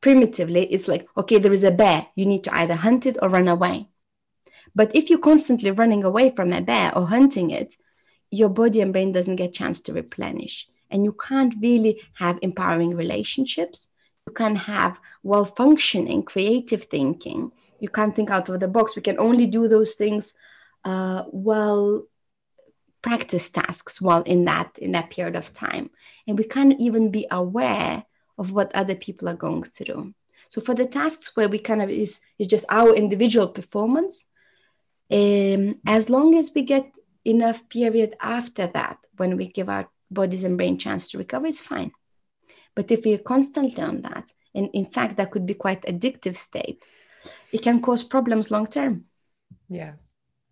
[0.00, 3.28] primitively it's like okay there is a bear you need to either hunt it or
[3.28, 3.88] run away.
[4.74, 7.76] But if you're constantly running away from a bear or hunting it
[8.34, 10.68] your body and brain doesn't get chance to replenish.
[10.90, 13.88] And you can't really have empowering relationships
[14.26, 17.52] you can have well functioning creative thinking.
[17.80, 18.96] You can't think out of the box.
[18.96, 20.34] We can only do those things
[20.84, 22.04] uh, well
[23.02, 25.90] practice tasks while in that in that period of time.
[26.26, 28.04] And we can't even be aware
[28.38, 30.14] of what other people are going through.
[30.48, 34.26] So for the tasks where we kind of is is just our individual performance
[35.10, 40.44] um, as long as we get enough period after that when we give our bodies
[40.44, 41.90] and brain chance to recover it's fine
[42.74, 46.36] but if we are constantly on that, and in fact, that could be quite addictive
[46.36, 46.82] state,
[47.52, 49.04] it can cause problems long term.
[49.68, 49.92] Yeah.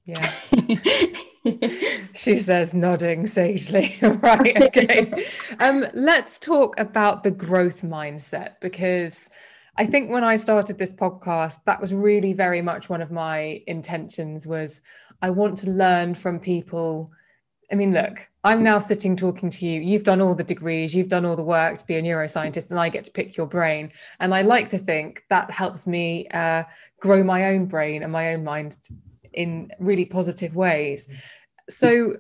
[0.05, 0.33] Yeah.
[2.15, 3.97] she says, nodding sagely.
[4.03, 4.63] right.
[4.63, 5.27] Okay.
[5.61, 9.31] Um, let's talk about the growth mindset because
[9.77, 13.63] I think when I started this podcast, that was really very much one of my
[13.67, 14.83] intentions was
[15.23, 17.11] I want to learn from people.
[17.73, 19.81] I mean, look, I'm now sitting talking to you.
[19.81, 22.79] You've done all the degrees, you've done all the work to be a neuroscientist, and
[22.79, 23.91] I get to pick your brain.
[24.21, 26.65] And I like to think that helps me uh,
[27.01, 28.77] grow my own brain and my own mind
[29.33, 31.09] in really positive ways.
[31.71, 32.17] So,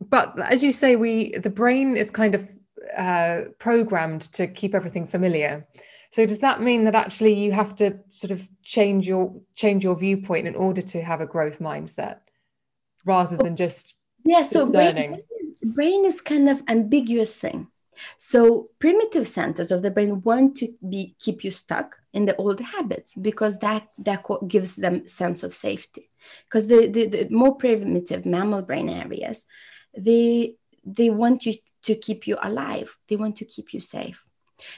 [0.00, 2.48] but as you say, we the brain is kind of
[2.96, 5.66] uh, programmed to keep everything familiar.
[6.10, 9.96] So does that mean that actually you have to sort of change your change your
[9.96, 12.20] viewpoint in order to have a growth mindset,
[13.04, 15.10] rather than just yeah so learning?
[15.12, 17.68] Brain, brain is kind of ambiguous thing.
[18.18, 22.60] So primitive centers of the brain want to be keep you stuck in the old
[22.60, 26.10] habits because that that gives them sense of safety.
[26.44, 29.46] Because the, the, the more primitive mammal brain areas
[29.96, 30.54] they
[30.84, 32.96] they want you to keep you alive.
[33.08, 34.24] They want to keep you safe.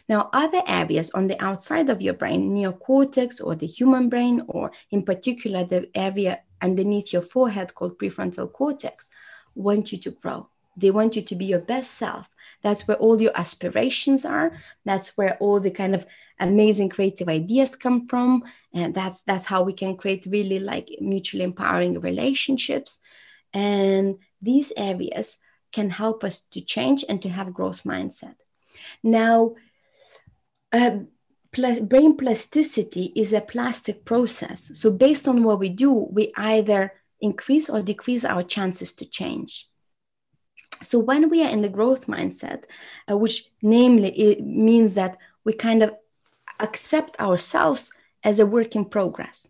[0.08, 4.72] Now other areas on the outside of your brain neocortex or the human brain or
[4.90, 9.08] in particular the area underneath your forehead called prefrontal cortex
[9.54, 12.28] want you to grow they want you to be your best self.
[12.62, 14.58] That's where all your aspirations are.
[14.84, 16.06] That's where all the kind of
[16.40, 18.44] amazing creative ideas come from.
[18.72, 23.00] And that's that's how we can create really like mutually empowering relationships.
[23.52, 25.38] And these areas
[25.72, 28.36] can help us to change and to have growth mindset.
[29.02, 29.54] Now,
[30.72, 31.00] uh,
[31.52, 34.70] brain plasticity is a plastic process.
[34.74, 36.92] So, based on what we do, we either
[37.22, 39.68] increase or decrease our chances to change.
[40.82, 42.64] So, when we are in the growth mindset,
[43.10, 45.94] uh, which namely means that we kind of
[46.60, 47.92] accept ourselves
[48.24, 49.48] as a work in progress,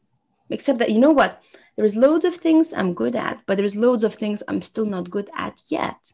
[0.50, 1.42] except that, you know what,
[1.76, 5.10] there's loads of things I'm good at, but there's loads of things I'm still not
[5.10, 6.12] good at yet.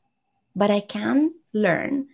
[0.54, 2.08] But I can learn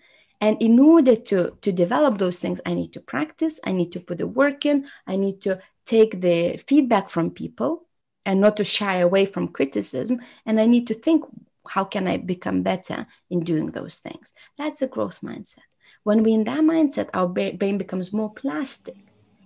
[0.44, 4.00] and in order to, to develop those things, I need to practice, I need to
[4.00, 7.86] put the work in, I need to take the feedback from people
[8.26, 10.20] and not to shy away from criticism.
[10.46, 11.24] And I need to think,
[11.66, 14.34] how can I become better in doing those things?
[14.58, 15.58] That's a growth mindset.
[16.02, 18.96] When we're in that mindset, our brain becomes more plastic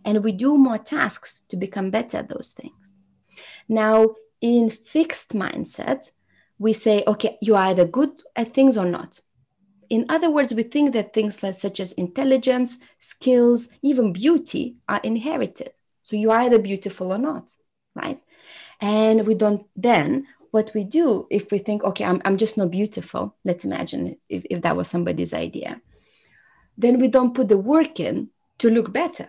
[0.04, 2.94] and we do more tasks to become better at those things.
[3.68, 6.10] Now, in fixed mindsets,
[6.58, 9.20] we say, okay, you're either good at things or not
[9.90, 15.72] in other words, we think that things such as intelligence, skills, even beauty are inherited.
[16.02, 17.52] So you're either beautiful or not,
[17.94, 18.20] right?
[18.80, 22.70] And we don't then, what we do if we think, okay, I'm, I'm just not
[22.70, 25.80] beautiful, let's imagine if, if that was somebody's idea,
[26.76, 29.28] then we don't put the work in to look better,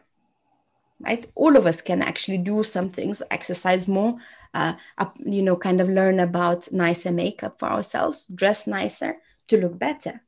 [0.99, 1.29] right?
[1.35, 4.17] All of us can actually do some things, exercise more,
[4.53, 9.57] uh, up, you know, kind of learn about nicer makeup for ourselves, dress nicer to
[9.57, 10.21] look better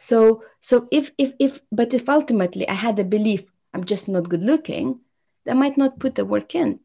[0.00, 3.44] so so if if if but if ultimately i had the belief
[3.74, 4.98] i'm just not good looking
[5.46, 6.80] i might not put the work in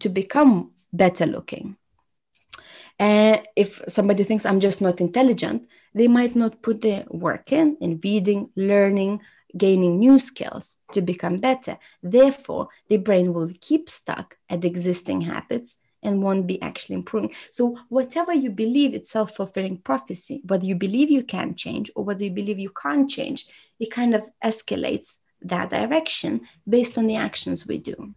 [0.00, 1.76] to become better looking
[2.98, 7.76] and if somebody thinks i'm just not intelligent they might not put the work in
[7.80, 9.20] in reading learning
[9.56, 15.78] gaining new skills to become better therefore the brain will keep stuck at existing habits
[16.02, 17.34] and won't be actually improving.
[17.50, 20.42] So, whatever you believe, it's self fulfilling prophecy.
[20.44, 23.46] Whether you believe you can change or whether you believe you can't change,
[23.80, 28.14] it kind of escalates that direction based on the actions we do.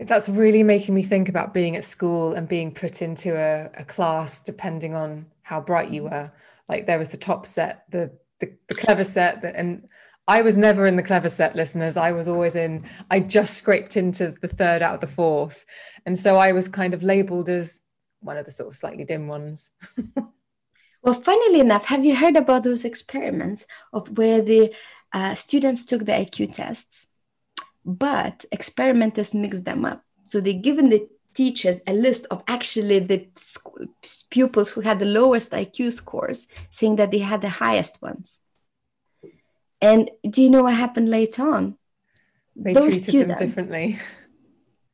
[0.00, 3.84] That's really making me think about being at school and being put into a, a
[3.84, 6.30] class depending on how bright you were.
[6.68, 8.10] Like there was the top set, the
[8.40, 9.88] the, the clever set, and
[10.26, 11.96] I was never in the clever set listeners.
[11.96, 15.66] I was always in, I just scraped into the third out of the fourth.
[16.06, 17.80] And so I was kind of labeled as
[18.20, 19.70] one of the sort of slightly dim ones.
[21.02, 24.72] well, funnily enough, have you heard about those experiments of where the
[25.12, 27.08] uh, students took the IQ tests,
[27.84, 30.02] but experimenters mixed them up?
[30.22, 33.26] So they given the teachers a list of actually the
[34.30, 38.40] pupils who had the lowest IQ scores, saying that they had the highest ones.
[39.80, 41.76] And do you know what happened later on?
[42.56, 43.98] They those treated students, them differently.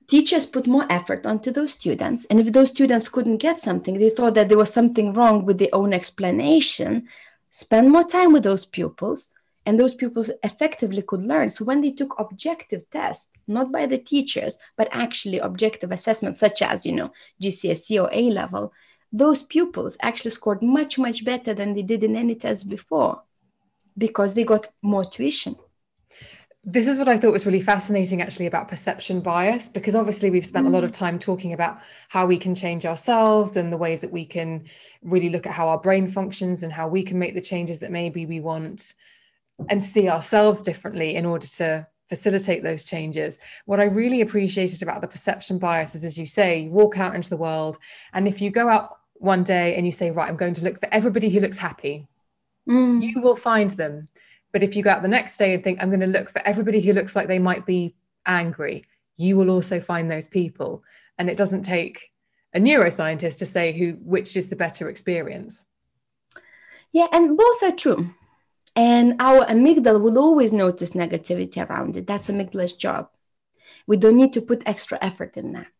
[0.09, 2.25] Teachers put more effort onto those students.
[2.25, 5.59] And if those students couldn't get something, they thought that there was something wrong with
[5.59, 7.07] their own explanation.
[7.51, 9.31] Spend more time with those pupils,
[9.71, 11.49] and those pupils effectively could learn.
[11.49, 16.61] So when they took objective tests, not by the teachers, but actually objective assessments, such
[16.61, 18.73] as, you know, GCSE or A level,
[19.13, 23.23] those pupils actually scored much, much better than they did in any test before
[23.97, 25.55] because they got more tuition.
[26.65, 30.45] This is what I thought was really fascinating actually about perception bias, because obviously we've
[30.45, 30.95] spent a lot of mm.
[30.95, 34.65] time talking about how we can change ourselves and the ways that we can
[35.03, 37.93] really look at how our brain functions and how we can make the changes that
[37.93, 38.95] maybe we want
[39.69, 43.39] and see ourselves differently in order to facilitate those changes.
[43.67, 47.15] What I really appreciated about the perception bias is, as you say, you walk out
[47.15, 47.79] into the world,
[48.13, 50.81] and if you go out one day and you say, Right, I'm going to look
[50.81, 52.09] for everybody who looks happy,
[52.69, 53.03] mm.
[53.03, 54.09] you will find them.
[54.53, 56.43] But if you go out the next day and think, I'm going to look for
[56.45, 57.95] everybody who looks like they might be
[58.27, 58.85] angry,
[59.17, 60.83] you will also find those people.
[61.19, 62.11] And it doesn't take
[62.55, 65.67] a neuroscientist to say who which is the better experience.
[66.93, 68.13] Yeah, and both are true.
[68.81, 72.07] And our amygdala will always notice negativity around it.
[72.07, 73.11] That's amygdala's job.
[73.87, 75.77] We don't need to put extra effort in that.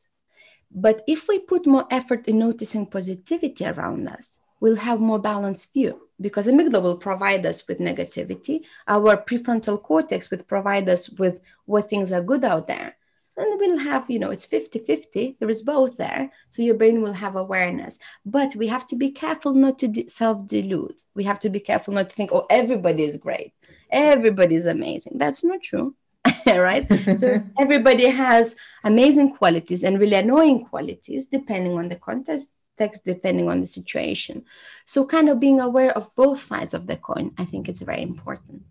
[0.71, 5.73] But if we put more effort in noticing positivity around us, we'll have more balanced
[5.73, 11.41] view because amygdala will provide us with negativity our prefrontal cortex will provide us with
[11.65, 12.97] what things are good out there
[13.37, 17.03] and we'll have you know it's 50 50 there is both there so your brain
[17.03, 17.99] will have awareness.
[18.25, 21.95] But we have to be careful not to self delude we have to be careful
[21.95, 23.53] not to think oh everybody is great.
[23.91, 25.15] Everybody is amazing.
[25.17, 25.95] That's not true
[26.47, 26.87] right?
[27.19, 32.51] So everybody has amazing qualities and really annoying qualities depending on the context
[32.81, 34.45] text depending on the situation.
[34.87, 38.03] So, kind of being aware of both sides of the coin, I think it's very
[38.03, 38.63] important.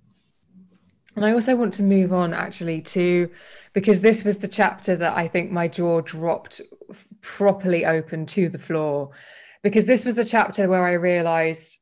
[1.16, 3.30] And I also want to move on actually to
[3.74, 6.62] because this was the chapter that I think my jaw dropped
[7.22, 9.12] properly open to the floor.
[9.62, 11.80] Because this was the chapter where I realized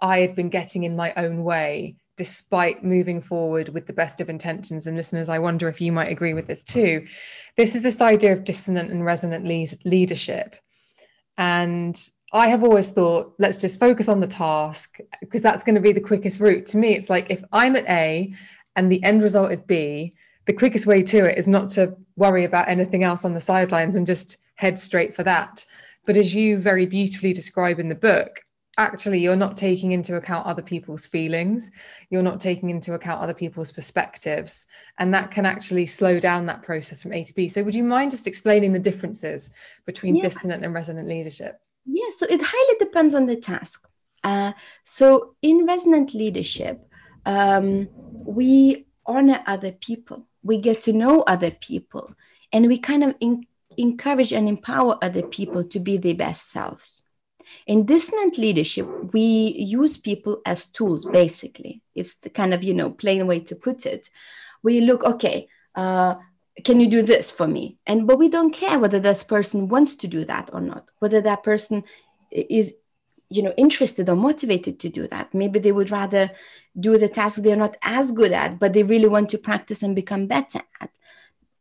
[0.00, 4.28] I had been getting in my own way despite moving forward with the best of
[4.28, 4.86] intentions.
[4.86, 7.06] And listeners, I wonder if you might agree with this too.
[7.56, 9.46] This is this idea of dissonant and resonant
[9.86, 10.56] leadership.
[11.38, 11.98] And
[12.32, 15.92] I have always thought, let's just focus on the task because that's going to be
[15.92, 16.66] the quickest route.
[16.66, 18.34] To me, it's like if I'm at A
[18.76, 20.14] and the end result is B,
[20.50, 23.94] the quickest way to it is not to worry about anything else on the sidelines
[23.94, 25.64] and just head straight for that.
[26.06, 28.44] But as you very beautifully describe in the book,
[28.76, 31.70] actually you're not taking into account other people's feelings.
[32.10, 34.66] You're not taking into account other people's perspectives.
[34.98, 37.46] And that can actually slow down that process from a to b.
[37.46, 39.52] So would you mind just explaining the differences
[39.86, 40.22] between yeah.
[40.22, 41.60] dissonant and resonant leadership?
[41.86, 43.88] Yeah so it highly depends on the task.
[44.24, 44.50] Uh,
[44.82, 46.90] so in resonant leadership
[47.24, 52.14] um, we honor other people we get to know other people
[52.52, 57.04] and we kind of in- encourage and empower other people to be their best selves
[57.66, 61.82] in dissonant leadership, we use people as tools, basically.
[61.94, 64.10] It's the kind of, you know, plain way to put it.
[64.62, 66.16] We look, okay, uh,
[66.64, 67.78] can you do this for me?
[67.86, 71.20] And but we don't care whether that person wants to do that or not, whether
[71.22, 71.84] that person
[72.30, 72.74] is
[73.30, 76.30] you know interested or motivated to do that maybe they would rather
[76.78, 79.94] do the task they're not as good at but they really want to practice and
[79.94, 80.90] become better at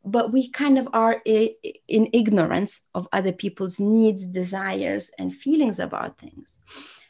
[0.06, 6.18] but we kind of are in ignorance of other people's needs, desires, and feelings about
[6.18, 6.60] things.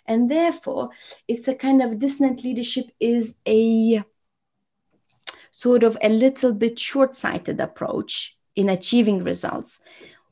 [0.05, 0.89] And therefore,
[1.27, 4.03] it's a kind of dissonant leadership is a
[5.51, 9.81] sort of a little bit short sighted approach in achieving results.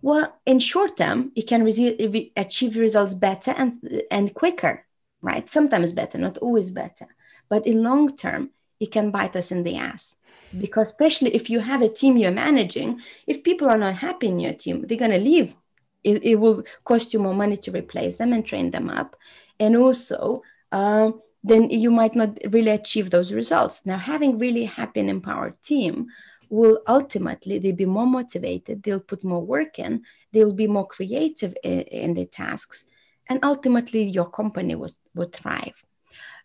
[0.01, 4.85] Well, in short term, it can re- achieve results better and, and quicker,
[5.21, 5.49] right?
[5.49, 7.07] Sometimes better, not always better.
[7.49, 10.15] But in long term, it can bite us in the ass
[10.59, 14.39] because especially if you have a team you're managing if people are not happy in
[14.39, 15.55] your team they're going to leave
[16.03, 19.15] it, it, will cost you more money to replace them and train them up
[19.59, 20.41] and also
[20.71, 21.11] uh,
[21.43, 26.07] then you might not really achieve those results now having really happy and empowered team
[26.49, 31.55] will ultimately they'll be more motivated they'll put more work in they'll be more creative
[31.63, 32.87] in, in their tasks
[33.29, 35.83] and ultimately your company will, will thrive.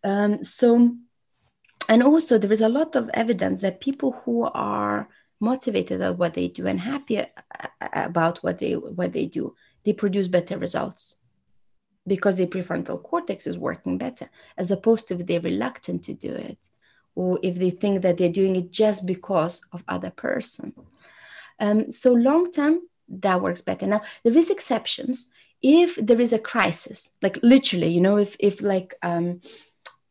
[0.04, 0.96] Um, so
[1.88, 5.08] and also there is a lot of evidence that people who are
[5.40, 7.24] motivated at what they do and happy
[7.92, 11.16] about what they what they do they produce better results
[12.06, 16.32] because their prefrontal cortex is working better as opposed to if they're reluctant to do
[16.32, 16.68] it
[17.14, 20.72] or if they think that they're doing it just because of other person
[21.60, 25.30] um, so long term that works better now there is exceptions
[25.62, 29.40] if there is a crisis like literally you know if if like um,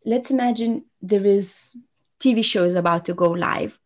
[0.05, 1.75] let's imagine there is
[2.19, 3.77] TV show is about to go live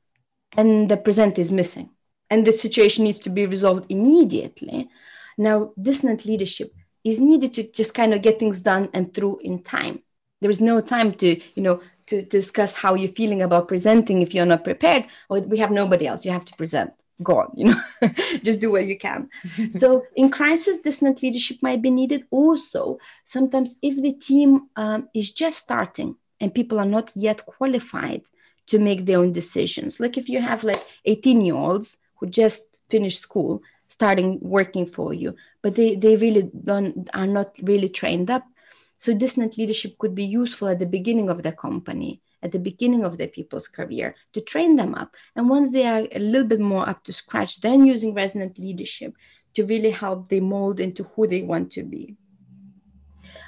[0.57, 1.89] and the presenter is missing
[2.29, 4.89] and the situation needs to be resolved immediately.
[5.37, 9.63] Now, dissonant leadership is needed to just kind of get things done and through in
[9.63, 10.01] time.
[10.41, 14.33] There is no time to, you know, to discuss how you're feeling about presenting if
[14.33, 16.91] you're not prepared, or we have nobody else, you have to present.
[17.23, 17.81] Gone you know
[18.43, 19.29] just do what you can.
[19.69, 22.25] So in crisis dissonant leadership might be needed.
[22.29, 28.23] Also sometimes if the team um, is just starting and people are not yet qualified
[28.67, 32.79] to make their own decisions like if you have like 18 year olds who just
[32.89, 38.29] finished school starting working for you but they they really don't are not really trained
[38.29, 38.43] up
[39.05, 43.03] so dissonant leadership could be useful at the beginning of the company at the beginning
[43.03, 45.15] of their people's career to train them up.
[45.35, 49.15] And once they are a little bit more up to scratch, then using resonant leadership
[49.55, 52.15] to really help them mold into who they want to be.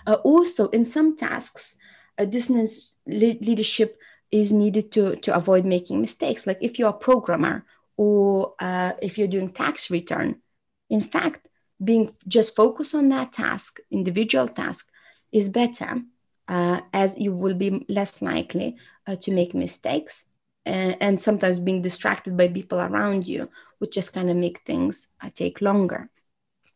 [0.07, 1.77] Uh, also, in some tasks,
[2.17, 3.99] a dissonance le- leadership
[4.31, 6.47] is needed to, to avoid making mistakes.
[6.47, 7.65] Like if you're a programmer
[7.97, 10.41] or uh, if you're doing tax return,
[10.89, 11.47] in fact,
[11.83, 14.89] being just focused on that task, individual task,
[15.31, 16.01] is better
[16.47, 20.25] uh, as you will be less likely uh, to make mistakes
[20.65, 23.49] and, uh, and, sometimes being distracted by people around you
[23.79, 26.09] would just kind of make things uh, take longer.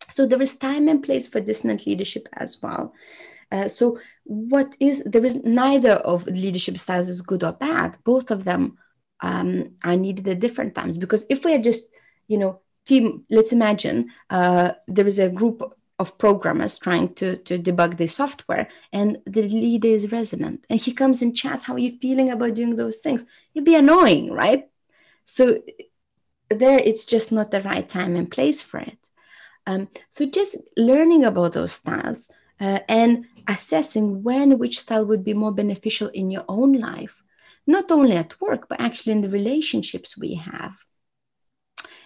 [0.09, 2.93] So there is time and place for dissonant leadership as well.
[3.51, 7.97] Uh, so what is there is neither of leadership styles is good or bad.
[8.03, 8.77] Both of them
[9.21, 10.97] um, are needed at different times.
[10.97, 11.89] Because if we are just
[12.27, 15.61] you know team let's imagine uh, there is a group
[16.01, 20.91] of programmers trying to, to debug the software and the leader is resonant and he
[20.91, 23.25] comes and chats how are you feeling about doing those things?
[23.53, 24.69] It'd be annoying right?
[25.25, 25.61] So
[26.49, 28.97] there it's just not the right time and place for it.
[29.67, 32.29] Um, so just learning about those styles
[32.59, 37.21] uh, and assessing when which style would be more beneficial in your own life
[37.67, 40.73] not only at work but actually in the relationships we have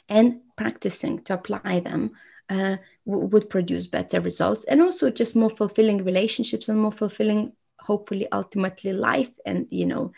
[0.07, 2.11] and practicing to apply them
[2.49, 7.53] uh, w- would produce better results and also just more fulfilling relationships and more fulfilling
[7.79, 10.11] hopefully ultimately life and you know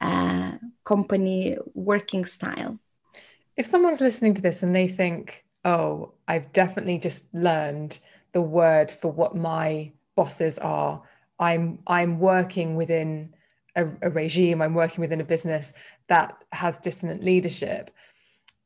[0.00, 0.52] uh,
[0.84, 2.78] company working style.
[3.56, 7.98] If someone's listening to this and they think, oh, I've definitely just learned
[8.32, 11.02] the word for what my bosses are,
[11.38, 13.34] I'm I'm working within
[13.76, 15.72] a, a regime, I'm working within a business
[16.08, 17.90] that has dissonant leadership.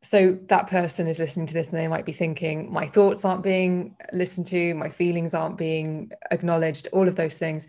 [0.00, 3.42] So that person is listening to this and they might be thinking, my thoughts aren't
[3.42, 7.66] being listened to, my feelings aren't being acknowledged, all of those things.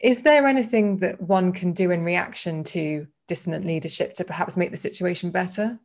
[0.00, 4.70] Is there anything that one can do in reaction to dissonant leadership to perhaps make
[4.70, 5.78] the situation better?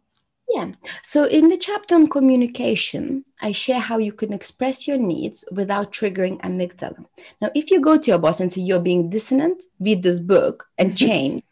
[0.49, 0.72] Yeah.
[1.02, 5.93] So in the chapter on communication, I share how you can express your needs without
[5.93, 7.06] triggering amygdala.
[7.41, 10.68] Now, if you go to your boss and say you're being dissonant, read this book
[10.78, 11.43] and change,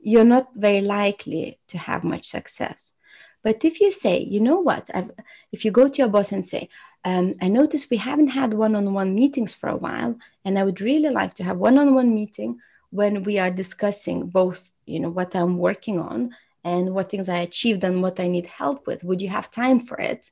[0.00, 2.92] you're not very likely to have much success.
[3.42, 5.10] But if you say, you know what, I've,
[5.52, 6.68] if you go to your boss and say,
[7.04, 10.64] um, I noticed we haven't had one on one meetings for a while, and I
[10.64, 12.58] would really like to have one on one meeting
[12.90, 16.34] when we are discussing both, you know, what I'm working on
[16.64, 19.04] and what things I achieved and what I need help with.
[19.04, 20.30] Would you have time for it?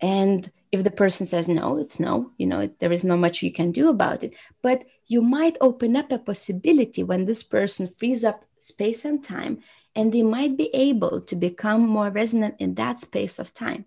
[0.00, 3.52] And if the person says no, it's no, you know, there is not much you
[3.52, 4.34] can do about it.
[4.62, 9.60] But you might open up a possibility when this person frees up space and time,
[9.94, 13.84] and they might be able to become more resonant in that space of time.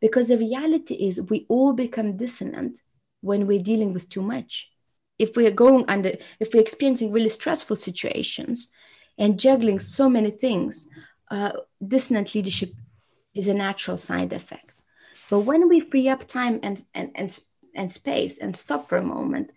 [0.00, 2.80] Because the reality is, we all become dissonant
[3.20, 4.70] when we're dealing with too much.
[5.18, 8.70] If we are going under, if we're experiencing really stressful situations
[9.18, 10.88] and juggling so many things,
[11.30, 11.52] uh,
[11.86, 12.72] dissonant leadership
[13.34, 14.70] is a natural side effect.
[15.28, 17.40] But when we free up time and, and, and,
[17.74, 19.50] and space and stop for a moment,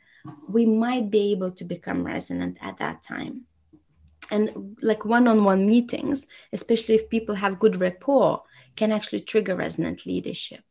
[0.49, 3.45] we might be able to become resonant at that time.
[4.31, 8.43] And like one on one meetings, especially if people have good rapport,
[8.75, 10.63] can actually trigger resonant leadership.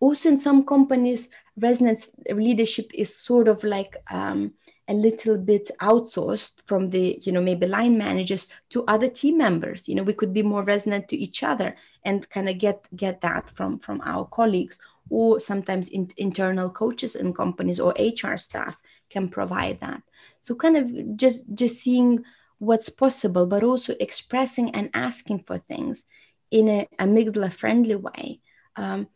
[0.00, 4.52] Also, in some companies, resonant leadership is sort of like um,
[4.88, 9.88] a little bit outsourced from the, you know, maybe line managers to other team members.
[9.88, 11.74] You know, we could be more resonant to each other
[12.04, 14.78] and kind of get get that from from our colleagues,
[15.08, 18.76] or sometimes in, internal coaches in companies or HR staff
[19.08, 20.02] can provide that.
[20.42, 22.24] So, kind of just just seeing
[22.58, 26.06] what's possible, but also expressing and asking for things
[26.50, 28.40] in an amygdala friendly way,
[28.76, 29.08] um,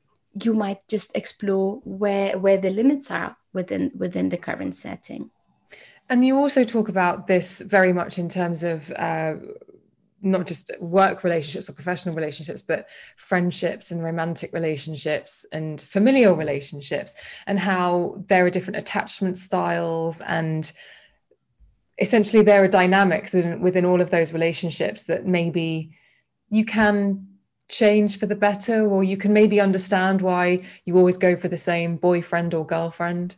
[0.43, 5.30] you might just explore where where the limits are within within the current setting.
[6.11, 9.34] And you also talk about this very much in terms of uh,
[10.22, 17.14] not just work relationships or professional relationships, but friendships and romantic relationships and familial relationships,
[17.47, 20.72] and how there are different attachment styles and
[21.99, 25.90] essentially there are dynamics within, within all of those relationships that maybe
[26.51, 27.26] you can
[27.68, 31.57] change for the better or you can maybe understand why you always go for the
[31.57, 33.36] same boyfriend or girlfriend.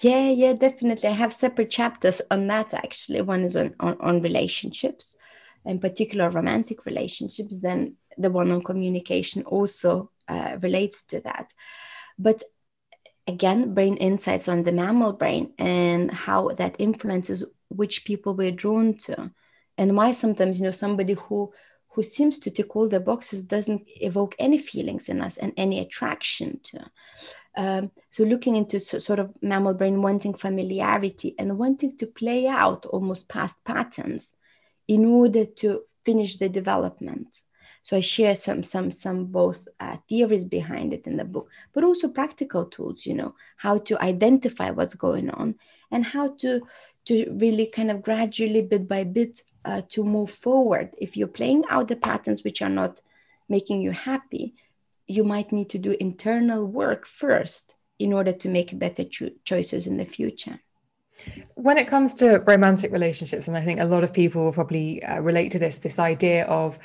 [0.00, 1.08] Yeah yeah definitely.
[1.08, 3.20] I have separate chapters on that actually.
[3.20, 5.18] One is on on, on relationships
[5.66, 7.60] in particular romantic relationships.
[7.60, 11.52] Then the one on communication also uh, relates to that.
[12.18, 12.42] But
[13.28, 18.94] again brain insights on the mammal brain and how that influences which people we're drawn
[18.94, 19.30] to.
[19.76, 21.52] And why sometimes you know somebody who
[21.90, 25.80] who seems to tick all the boxes doesn't evoke any feelings in us and any
[25.80, 26.90] attraction to
[27.56, 32.46] um, so looking into so, sort of mammal brain wanting familiarity and wanting to play
[32.46, 34.36] out almost past patterns
[34.86, 37.42] in order to finish the development
[37.88, 41.84] so I share some some some both uh, theories behind it in the book, but
[41.84, 43.06] also practical tools.
[43.06, 45.54] You know how to identify what's going on
[45.90, 46.60] and how to
[47.06, 50.94] to really kind of gradually, bit by bit, uh, to move forward.
[50.98, 53.00] If you're playing out the patterns which are not
[53.48, 54.54] making you happy,
[55.06, 59.86] you might need to do internal work first in order to make better cho- choices
[59.86, 60.60] in the future.
[61.54, 65.02] When it comes to romantic relationships, and I think a lot of people will probably
[65.02, 66.78] uh, relate to this, this idea of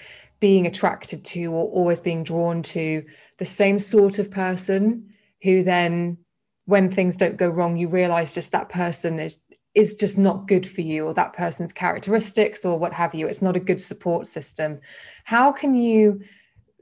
[0.43, 3.01] being attracted to or always being drawn to
[3.37, 5.09] the same sort of person
[5.41, 6.17] who then
[6.65, 9.39] when things don't go wrong you realize just that person is
[9.73, 13.25] is just not good for you or that person's characteristics or what have you.
[13.25, 14.81] It's not a good support system.
[15.23, 16.21] How can you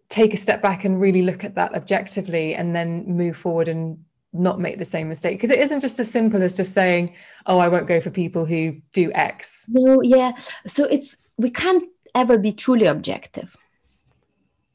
[0.10, 4.04] take a step back and really look at that objectively and then move forward and
[4.34, 5.38] not make the same mistake?
[5.38, 7.14] Because it isn't just as simple as just saying
[7.46, 9.68] oh i won't go for people who do x.
[9.70, 10.32] No yeah.
[10.66, 11.84] So it's we can't
[12.16, 13.56] ever be truly objective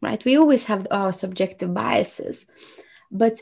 [0.03, 0.25] right?
[0.25, 2.47] We always have our subjective biases
[3.11, 3.41] but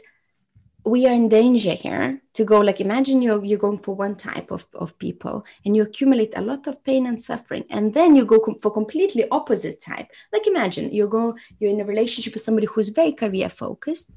[0.87, 4.51] we are in danger here to go like imagine you're, you're going for one type
[4.51, 8.25] of, of people and you accumulate a lot of pain and suffering and then you
[8.27, 10.09] go com- for completely opposite type.
[10.33, 14.13] Like imagine you go you're in a relationship with somebody who's very career focused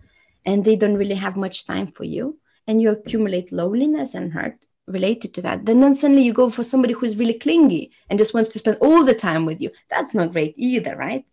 [0.45, 4.57] and they don't really have much time for you and you accumulate loneliness and hurt
[4.87, 8.33] related to that then then suddenly you go for somebody who's really clingy and just
[8.33, 9.69] wants to spend all the time with you.
[9.89, 11.25] That's not great either right?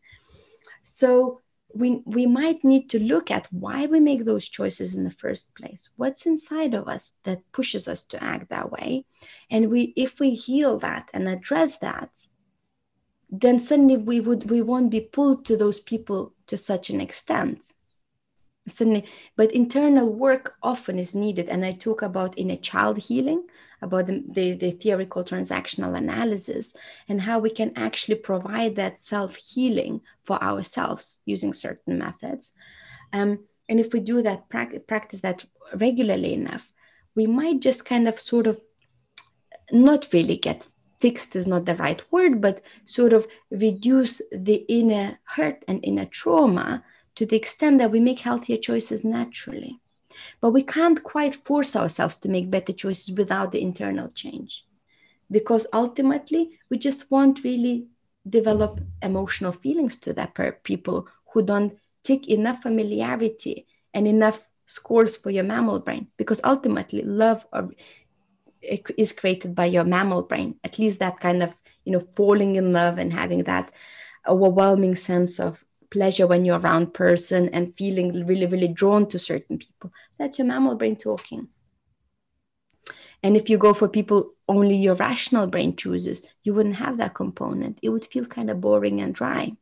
[0.82, 1.40] So
[1.72, 5.55] we we might need to look at why we make those choices in the first
[5.55, 5.88] place.
[5.96, 9.07] What's inside of us that pushes us to act that way?
[9.50, 12.11] And we if we heal that and address that
[13.40, 17.72] then suddenly we would we won't be pulled to those people to such an extent
[18.67, 19.05] suddenly
[19.37, 21.49] but internal work often is needed.
[21.49, 23.45] And i talk about inner child healing
[23.83, 26.75] about the, the, the theoretical transactional analysis
[27.09, 32.55] and how we can actually provide that self-healing for ourselves using certain methods.
[33.12, 35.45] Um, and if we do that practice that
[35.75, 36.69] regularly enough
[37.15, 38.61] we might just kind of sort of
[39.73, 40.67] not really get
[41.01, 46.07] fixed is not the right word but sort of reduce the inner hurt and inner
[46.07, 46.85] trauma
[47.17, 49.81] to the extent that we make healthier choices naturally.
[50.41, 54.65] But we can't quite force ourselves to make better choices without the internal change.
[55.31, 57.87] Because ultimately, we just won't really
[58.29, 65.17] develop emotional feelings to that per people who don't take enough familiarity and enough scores
[65.17, 66.09] for your mammal brain.
[66.17, 67.71] Because ultimately, love or,
[68.62, 70.57] eh, is created by your mammal brain.
[70.62, 71.55] At least that kind of,
[71.85, 73.73] you know, falling in love and having that
[74.27, 79.57] overwhelming sense of pleasure when you're around person and feeling really really drawn to certain
[79.59, 79.92] people.
[80.18, 81.49] That's your mammal brain talking.
[83.22, 87.14] And if you go for people only your rational brain chooses you wouldn't have that
[87.14, 87.78] component.
[87.80, 89.53] It would feel kind of boring and dry.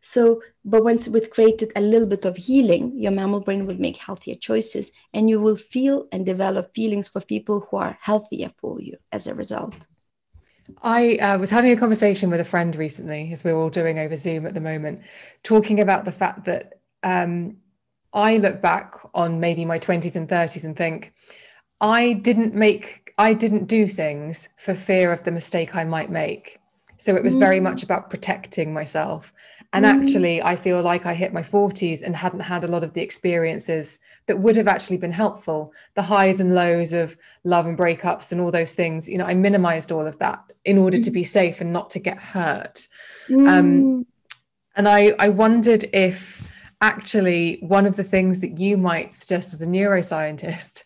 [0.00, 3.98] So but once with created a little bit of healing your mammal brain will make
[3.98, 8.80] healthier choices and you will feel and develop feelings for people who are healthier for
[8.80, 9.86] you as a result
[10.82, 14.16] I uh, was having a conversation with a friend recently, as we're all doing over
[14.16, 15.00] Zoom at the moment,
[15.42, 17.56] talking about the fact that um,
[18.12, 21.12] I look back on maybe my 20s and 30s and think,
[21.80, 26.58] I didn't make, I didn't do things for fear of the mistake I might make.
[26.96, 27.84] So it was very much mm.
[27.84, 29.32] about protecting myself.
[29.72, 30.02] And mm.
[30.02, 33.02] actually, I feel like I hit my 40s and hadn't had a lot of the
[33.02, 38.32] experiences that would have actually been helpful the highs and lows of love and breakups
[38.32, 39.08] and all those things.
[39.08, 41.26] You know, I minimized all of that in order to be mm.
[41.26, 42.88] safe and not to get hurt.
[43.28, 43.48] Um, mm.
[43.48, 44.06] Um,
[44.76, 46.50] and I, I wondered if
[46.80, 50.84] actually one of the things that you might suggest as a neuroscientist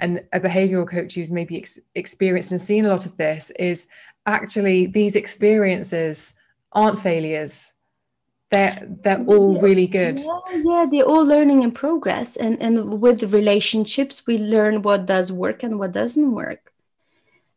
[0.00, 3.86] and a behavioral coach who's maybe ex- experienced and seen a lot of this is
[4.26, 6.34] actually these experiences
[6.72, 7.74] aren't failures
[8.54, 10.20] they're they're all really good.
[10.20, 12.36] Yeah, yeah they're all learning in progress.
[12.36, 16.72] And and with relationships we learn what does work and what doesn't work.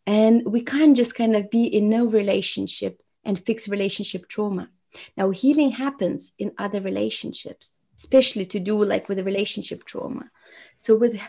[0.06, 4.70] And we can't just kind of be in no relationship and fix relationship trauma.
[5.18, 10.30] Now healing happens in other relationships especially to do like with the relationship trauma.
[10.76, 11.20] So with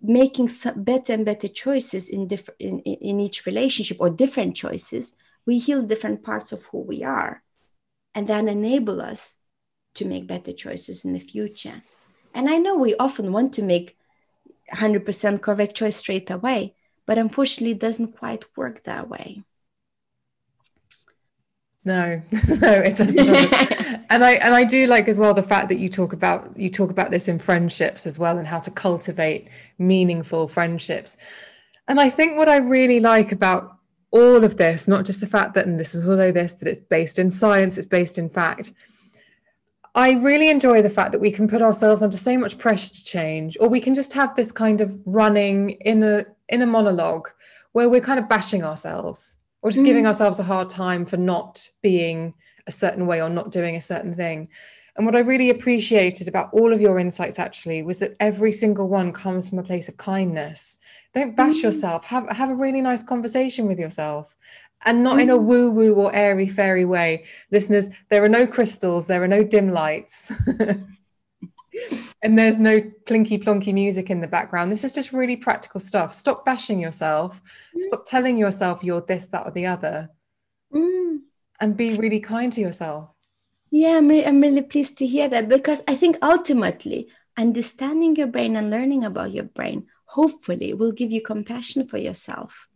[0.00, 5.14] making some better and better choices in different in, in each relationship or different choices
[5.46, 7.42] we heal different parts of who we are
[8.14, 9.36] and then enable us
[9.94, 11.82] to make better choices in the future.
[12.34, 13.96] And I know we often want to make
[14.72, 16.74] 100% correct choice straight away,
[17.06, 19.42] but unfortunately, it doesn't quite work that way.
[21.84, 23.18] No, no, it doesn't.
[24.10, 26.68] and I and I do like as well the fact that you talk about you
[26.70, 29.48] talk about this in friendships as well and how to cultivate
[29.78, 31.16] meaningful friendships.
[31.88, 33.79] And I think what I really like about
[34.12, 36.80] all of this, not just the fact that, and this is although this, that it's
[36.80, 38.72] based in science, it's based in fact.
[39.94, 43.04] I really enjoy the fact that we can put ourselves under so much pressure to
[43.04, 47.28] change, or we can just have this kind of running in a in a monologue
[47.72, 49.86] where we're kind of bashing ourselves or just mm.
[49.86, 52.34] giving ourselves a hard time for not being
[52.66, 54.48] a certain way or not doing a certain thing.
[54.96, 58.88] And what I really appreciated about all of your insights actually was that every single
[58.88, 60.78] one comes from a place of kindness
[61.14, 61.64] don't bash mm.
[61.64, 62.04] yourself.
[62.06, 64.36] Have have a really nice conversation with yourself.
[64.84, 65.22] And not mm.
[65.22, 65.42] in a mm.
[65.42, 67.24] woo woo or airy fairy way.
[67.50, 70.32] Listeners, there are no crystals, there are no dim lights.
[72.22, 74.70] and there's no plinky plonky music in the background.
[74.70, 76.14] This is just really practical stuff.
[76.14, 77.40] Stop bashing yourself.
[77.76, 77.82] Mm.
[77.82, 80.10] Stop telling yourself you're this, that, or the other.
[80.72, 81.20] Mm.
[81.60, 83.10] And be really kind to yourself.
[83.70, 88.26] Yeah, I'm really, I'm really pleased to hear that because I think ultimately understanding your
[88.26, 92.68] brain and learning about your brain hopefully will give you compassion for yourself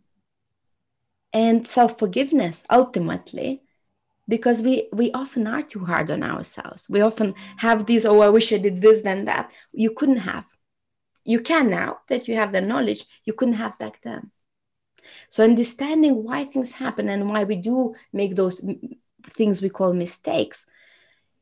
[1.33, 3.61] and self-forgiveness ultimately
[4.27, 6.87] because we we often are too hard on ourselves.
[6.89, 9.51] We often have these oh i wish i did this then that.
[9.73, 10.45] You couldn't have.
[11.25, 14.31] You can now that you have the knowledge you couldn't have back then.
[15.29, 18.63] So understanding why things happen and why we do make those
[19.27, 20.65] things we call mistakes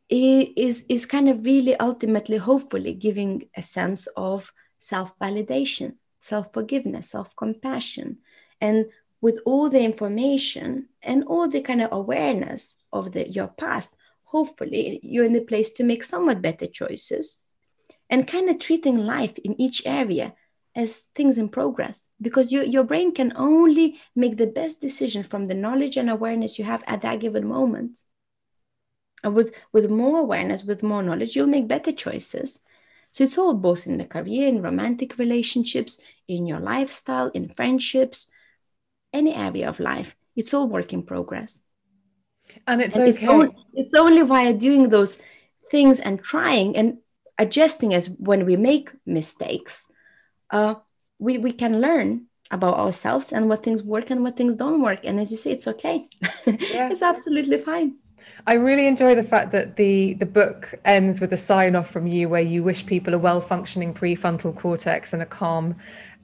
[0.09, 4.51] is is kind of really ultimately hopefully giving a sense of
[4.83, 5.95] self validation.
[6.19, 8.17] self forgiveness, self compassion.
[8.59, 8.85] And
[9.21, 14.99] with all the information and all the kind of awareness of the, your past, hopefully
[15.03, 17.41] you're in the place to make somewhat better choices
[18.09, 20.33] and kind of treating life in each area
[20.75, 25.47] as things in progress because you, your brain can only make the best decision from
[25.47, 27.99] the knowledge and awareness you have at that given moment
[29.23, 32.61] and with with more awareness with more knowledge you'll make better choices
[33.13, 38.31] so it's all both in the career in romantic relationships in your lifestyle in friendships
[39.13, 40.15] any area of life.
[40.35, 41.61] It's all work in progress.
[42.65, 43.11] And it's and okay.
[43.11, 45.19] it's only, it's only via doing those
[45.69, 46.97] things and trying and
[47.37, 49.87] adjusting as when we make mistakes
[50.49, 50.75] uh,
[51.19, 54.99] we, we can learn about ourselves and what things work and what things don't work.
[55.03, 56.09] And as you say it's okay.
[56.45, 56.89] Yeah.
[56.89, 57.95] it's absolutely fine
[58.45, 62.07] I really enjoy the fact that the the book ends with a sign off from
[62.07, 65.75] you where you wish people a well functioning prefrontal cortex and a calm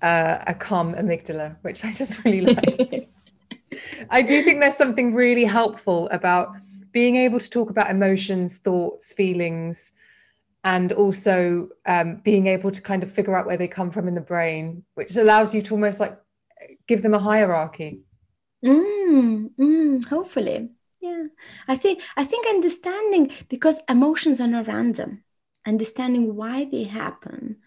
[0.02, 3.06] uh, a calm amygdala, which I just really like.
[4.10, 6.54] I do think there's something really helpful about
[6.92, 9.94] being able to talk about emotions, thoughts, feelings,
[10.64, 14.16] and also um, being able to kind of figure out where they come from in
[14.16, 16.18] the brain, which allows you to almost like
[16.88, 18.02] give them a hierarchy.
[18.66, 20.70] Mm, mm, hopefully,
[21.02, 21.24] yeah.
[21.68, 25.24] I think I think understanding because emotions are not random.
[25.66, 27.58] Understanding why they happen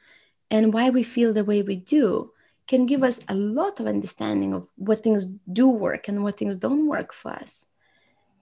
[0.50, 2.32] and why we feel the way we do
[2.66, 6.56] can give us a lot of understanding of what things do work and what things
[6.56, 7.66] don't work for us.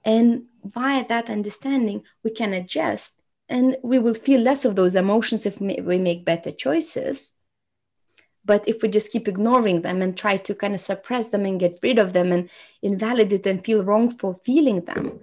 [0.04, 5.46] And via that understanding, we can adjust and we will feel less of those emotions
[5.46, 7.32] if we make better choices
[8.44, 11.60] but if we just keep ignoring them and try to kind of suppress them and
[11.60, 12.48] get rid of them and
[12.82, 15.20] invalidate and feel wrong for feeling them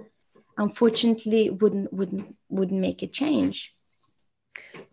[0.57, 3.76] unfortunately wouldn't wouldn't wouldn't make a change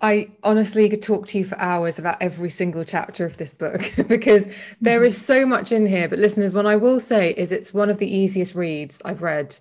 [0.01, 3.91] I honestly could talk to you for hours about every single chapter of this book
[4.09, 4.49] because
[4.81, 6.09] there is so much in here.
[6.09, 9.57] But listeners, what I will say is it's one of the easiest reads I've read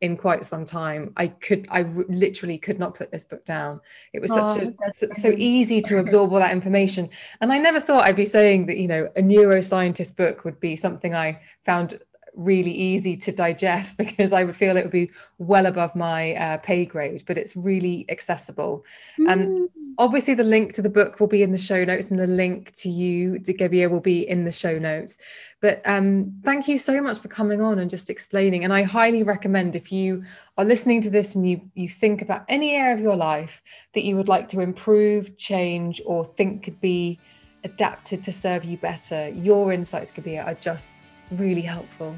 [0.00, 1.12] in quite some time.
[1.16, 3.80] I could, I r- literally could not put this book down.
[4.12, 7.58] It was such oh, a so, so, easy to absorb all that information, and I
[7.58, 11.40] never thought I'd be saying that you know a neuroscientist book would be something I
[11.64, 12.00] found
[12.38, 16.58] really easy to digest because I would feel it would be well above my uh,
[16.58, 18.86] pay grade, but it's really accessible.
[19.18, 19.32] Mm.
[19.32, 19.68] And
[19.98, 22.72] obviously, the link to the book will be in the show notes, and the link
[22.76, 25.18] to you, to Gabija, will be in the show notes.
[25.60, 28.62] But um, thank you so much for coming on and just explaining.
[28.62, 30.24] And I highly recommend if you
[30.56, 33.60] are listening to this and you you think about any area of your life
[33.94, 37.18] that you would like to improve, change, or think could be
[37.64, 40.92] adapted to serve you better, your insights, Gabija, are just
[41.30, 42.16] really helpful.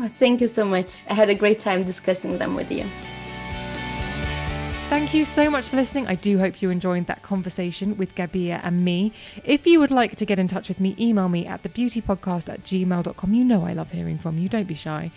[0.00, 1.02] Oh, thank you so much.
[1.08, 2.86] I had a great time discussing them with you.
[4.88, 6.06] Thank you so much for listening.
[6.06, 9.12] I do hope you enjoyed that conversation with Gabija and me.
[9.44, 12.62] If you would like to get in touch with me, email me at thebeautypodcast at
[12.62, 13.34] gmail.com.
[13.34, 15.10] You know I love hearing from you, don't be shy.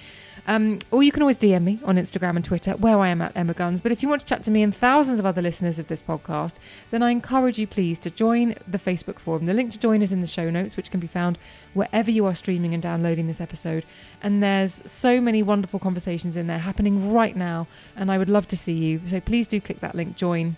[0.48, 3.32] Um, or you can always DM me on Instagram and Twitter, where I am at
[3.36, 3.82] Emma Guns.
[3.82, 6.02] But if you want to chat to me and thousands of other listeners of this
[6.02, 6.56] podcast,
[6.90, 9.46] then I encourage you, please, to join the Facebook forum.
[9.46, 11.38] The link to join is in the show notes, which can be found
[11.74, 13.86] wherever you are streaming and downloading this episode.
[14.24, 18.48] And there's so many wonderful conversations in there happening right now, and I would love
[18.50, 19.02] to see you.
[19.08, 20.58] So please do click that link, join,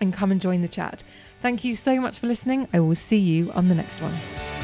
[0.00, 1.02] and come and join the chat.
[1.42, 2.68] Thank you so much for listening.
[2.72, 4.63] I will see you on the next one.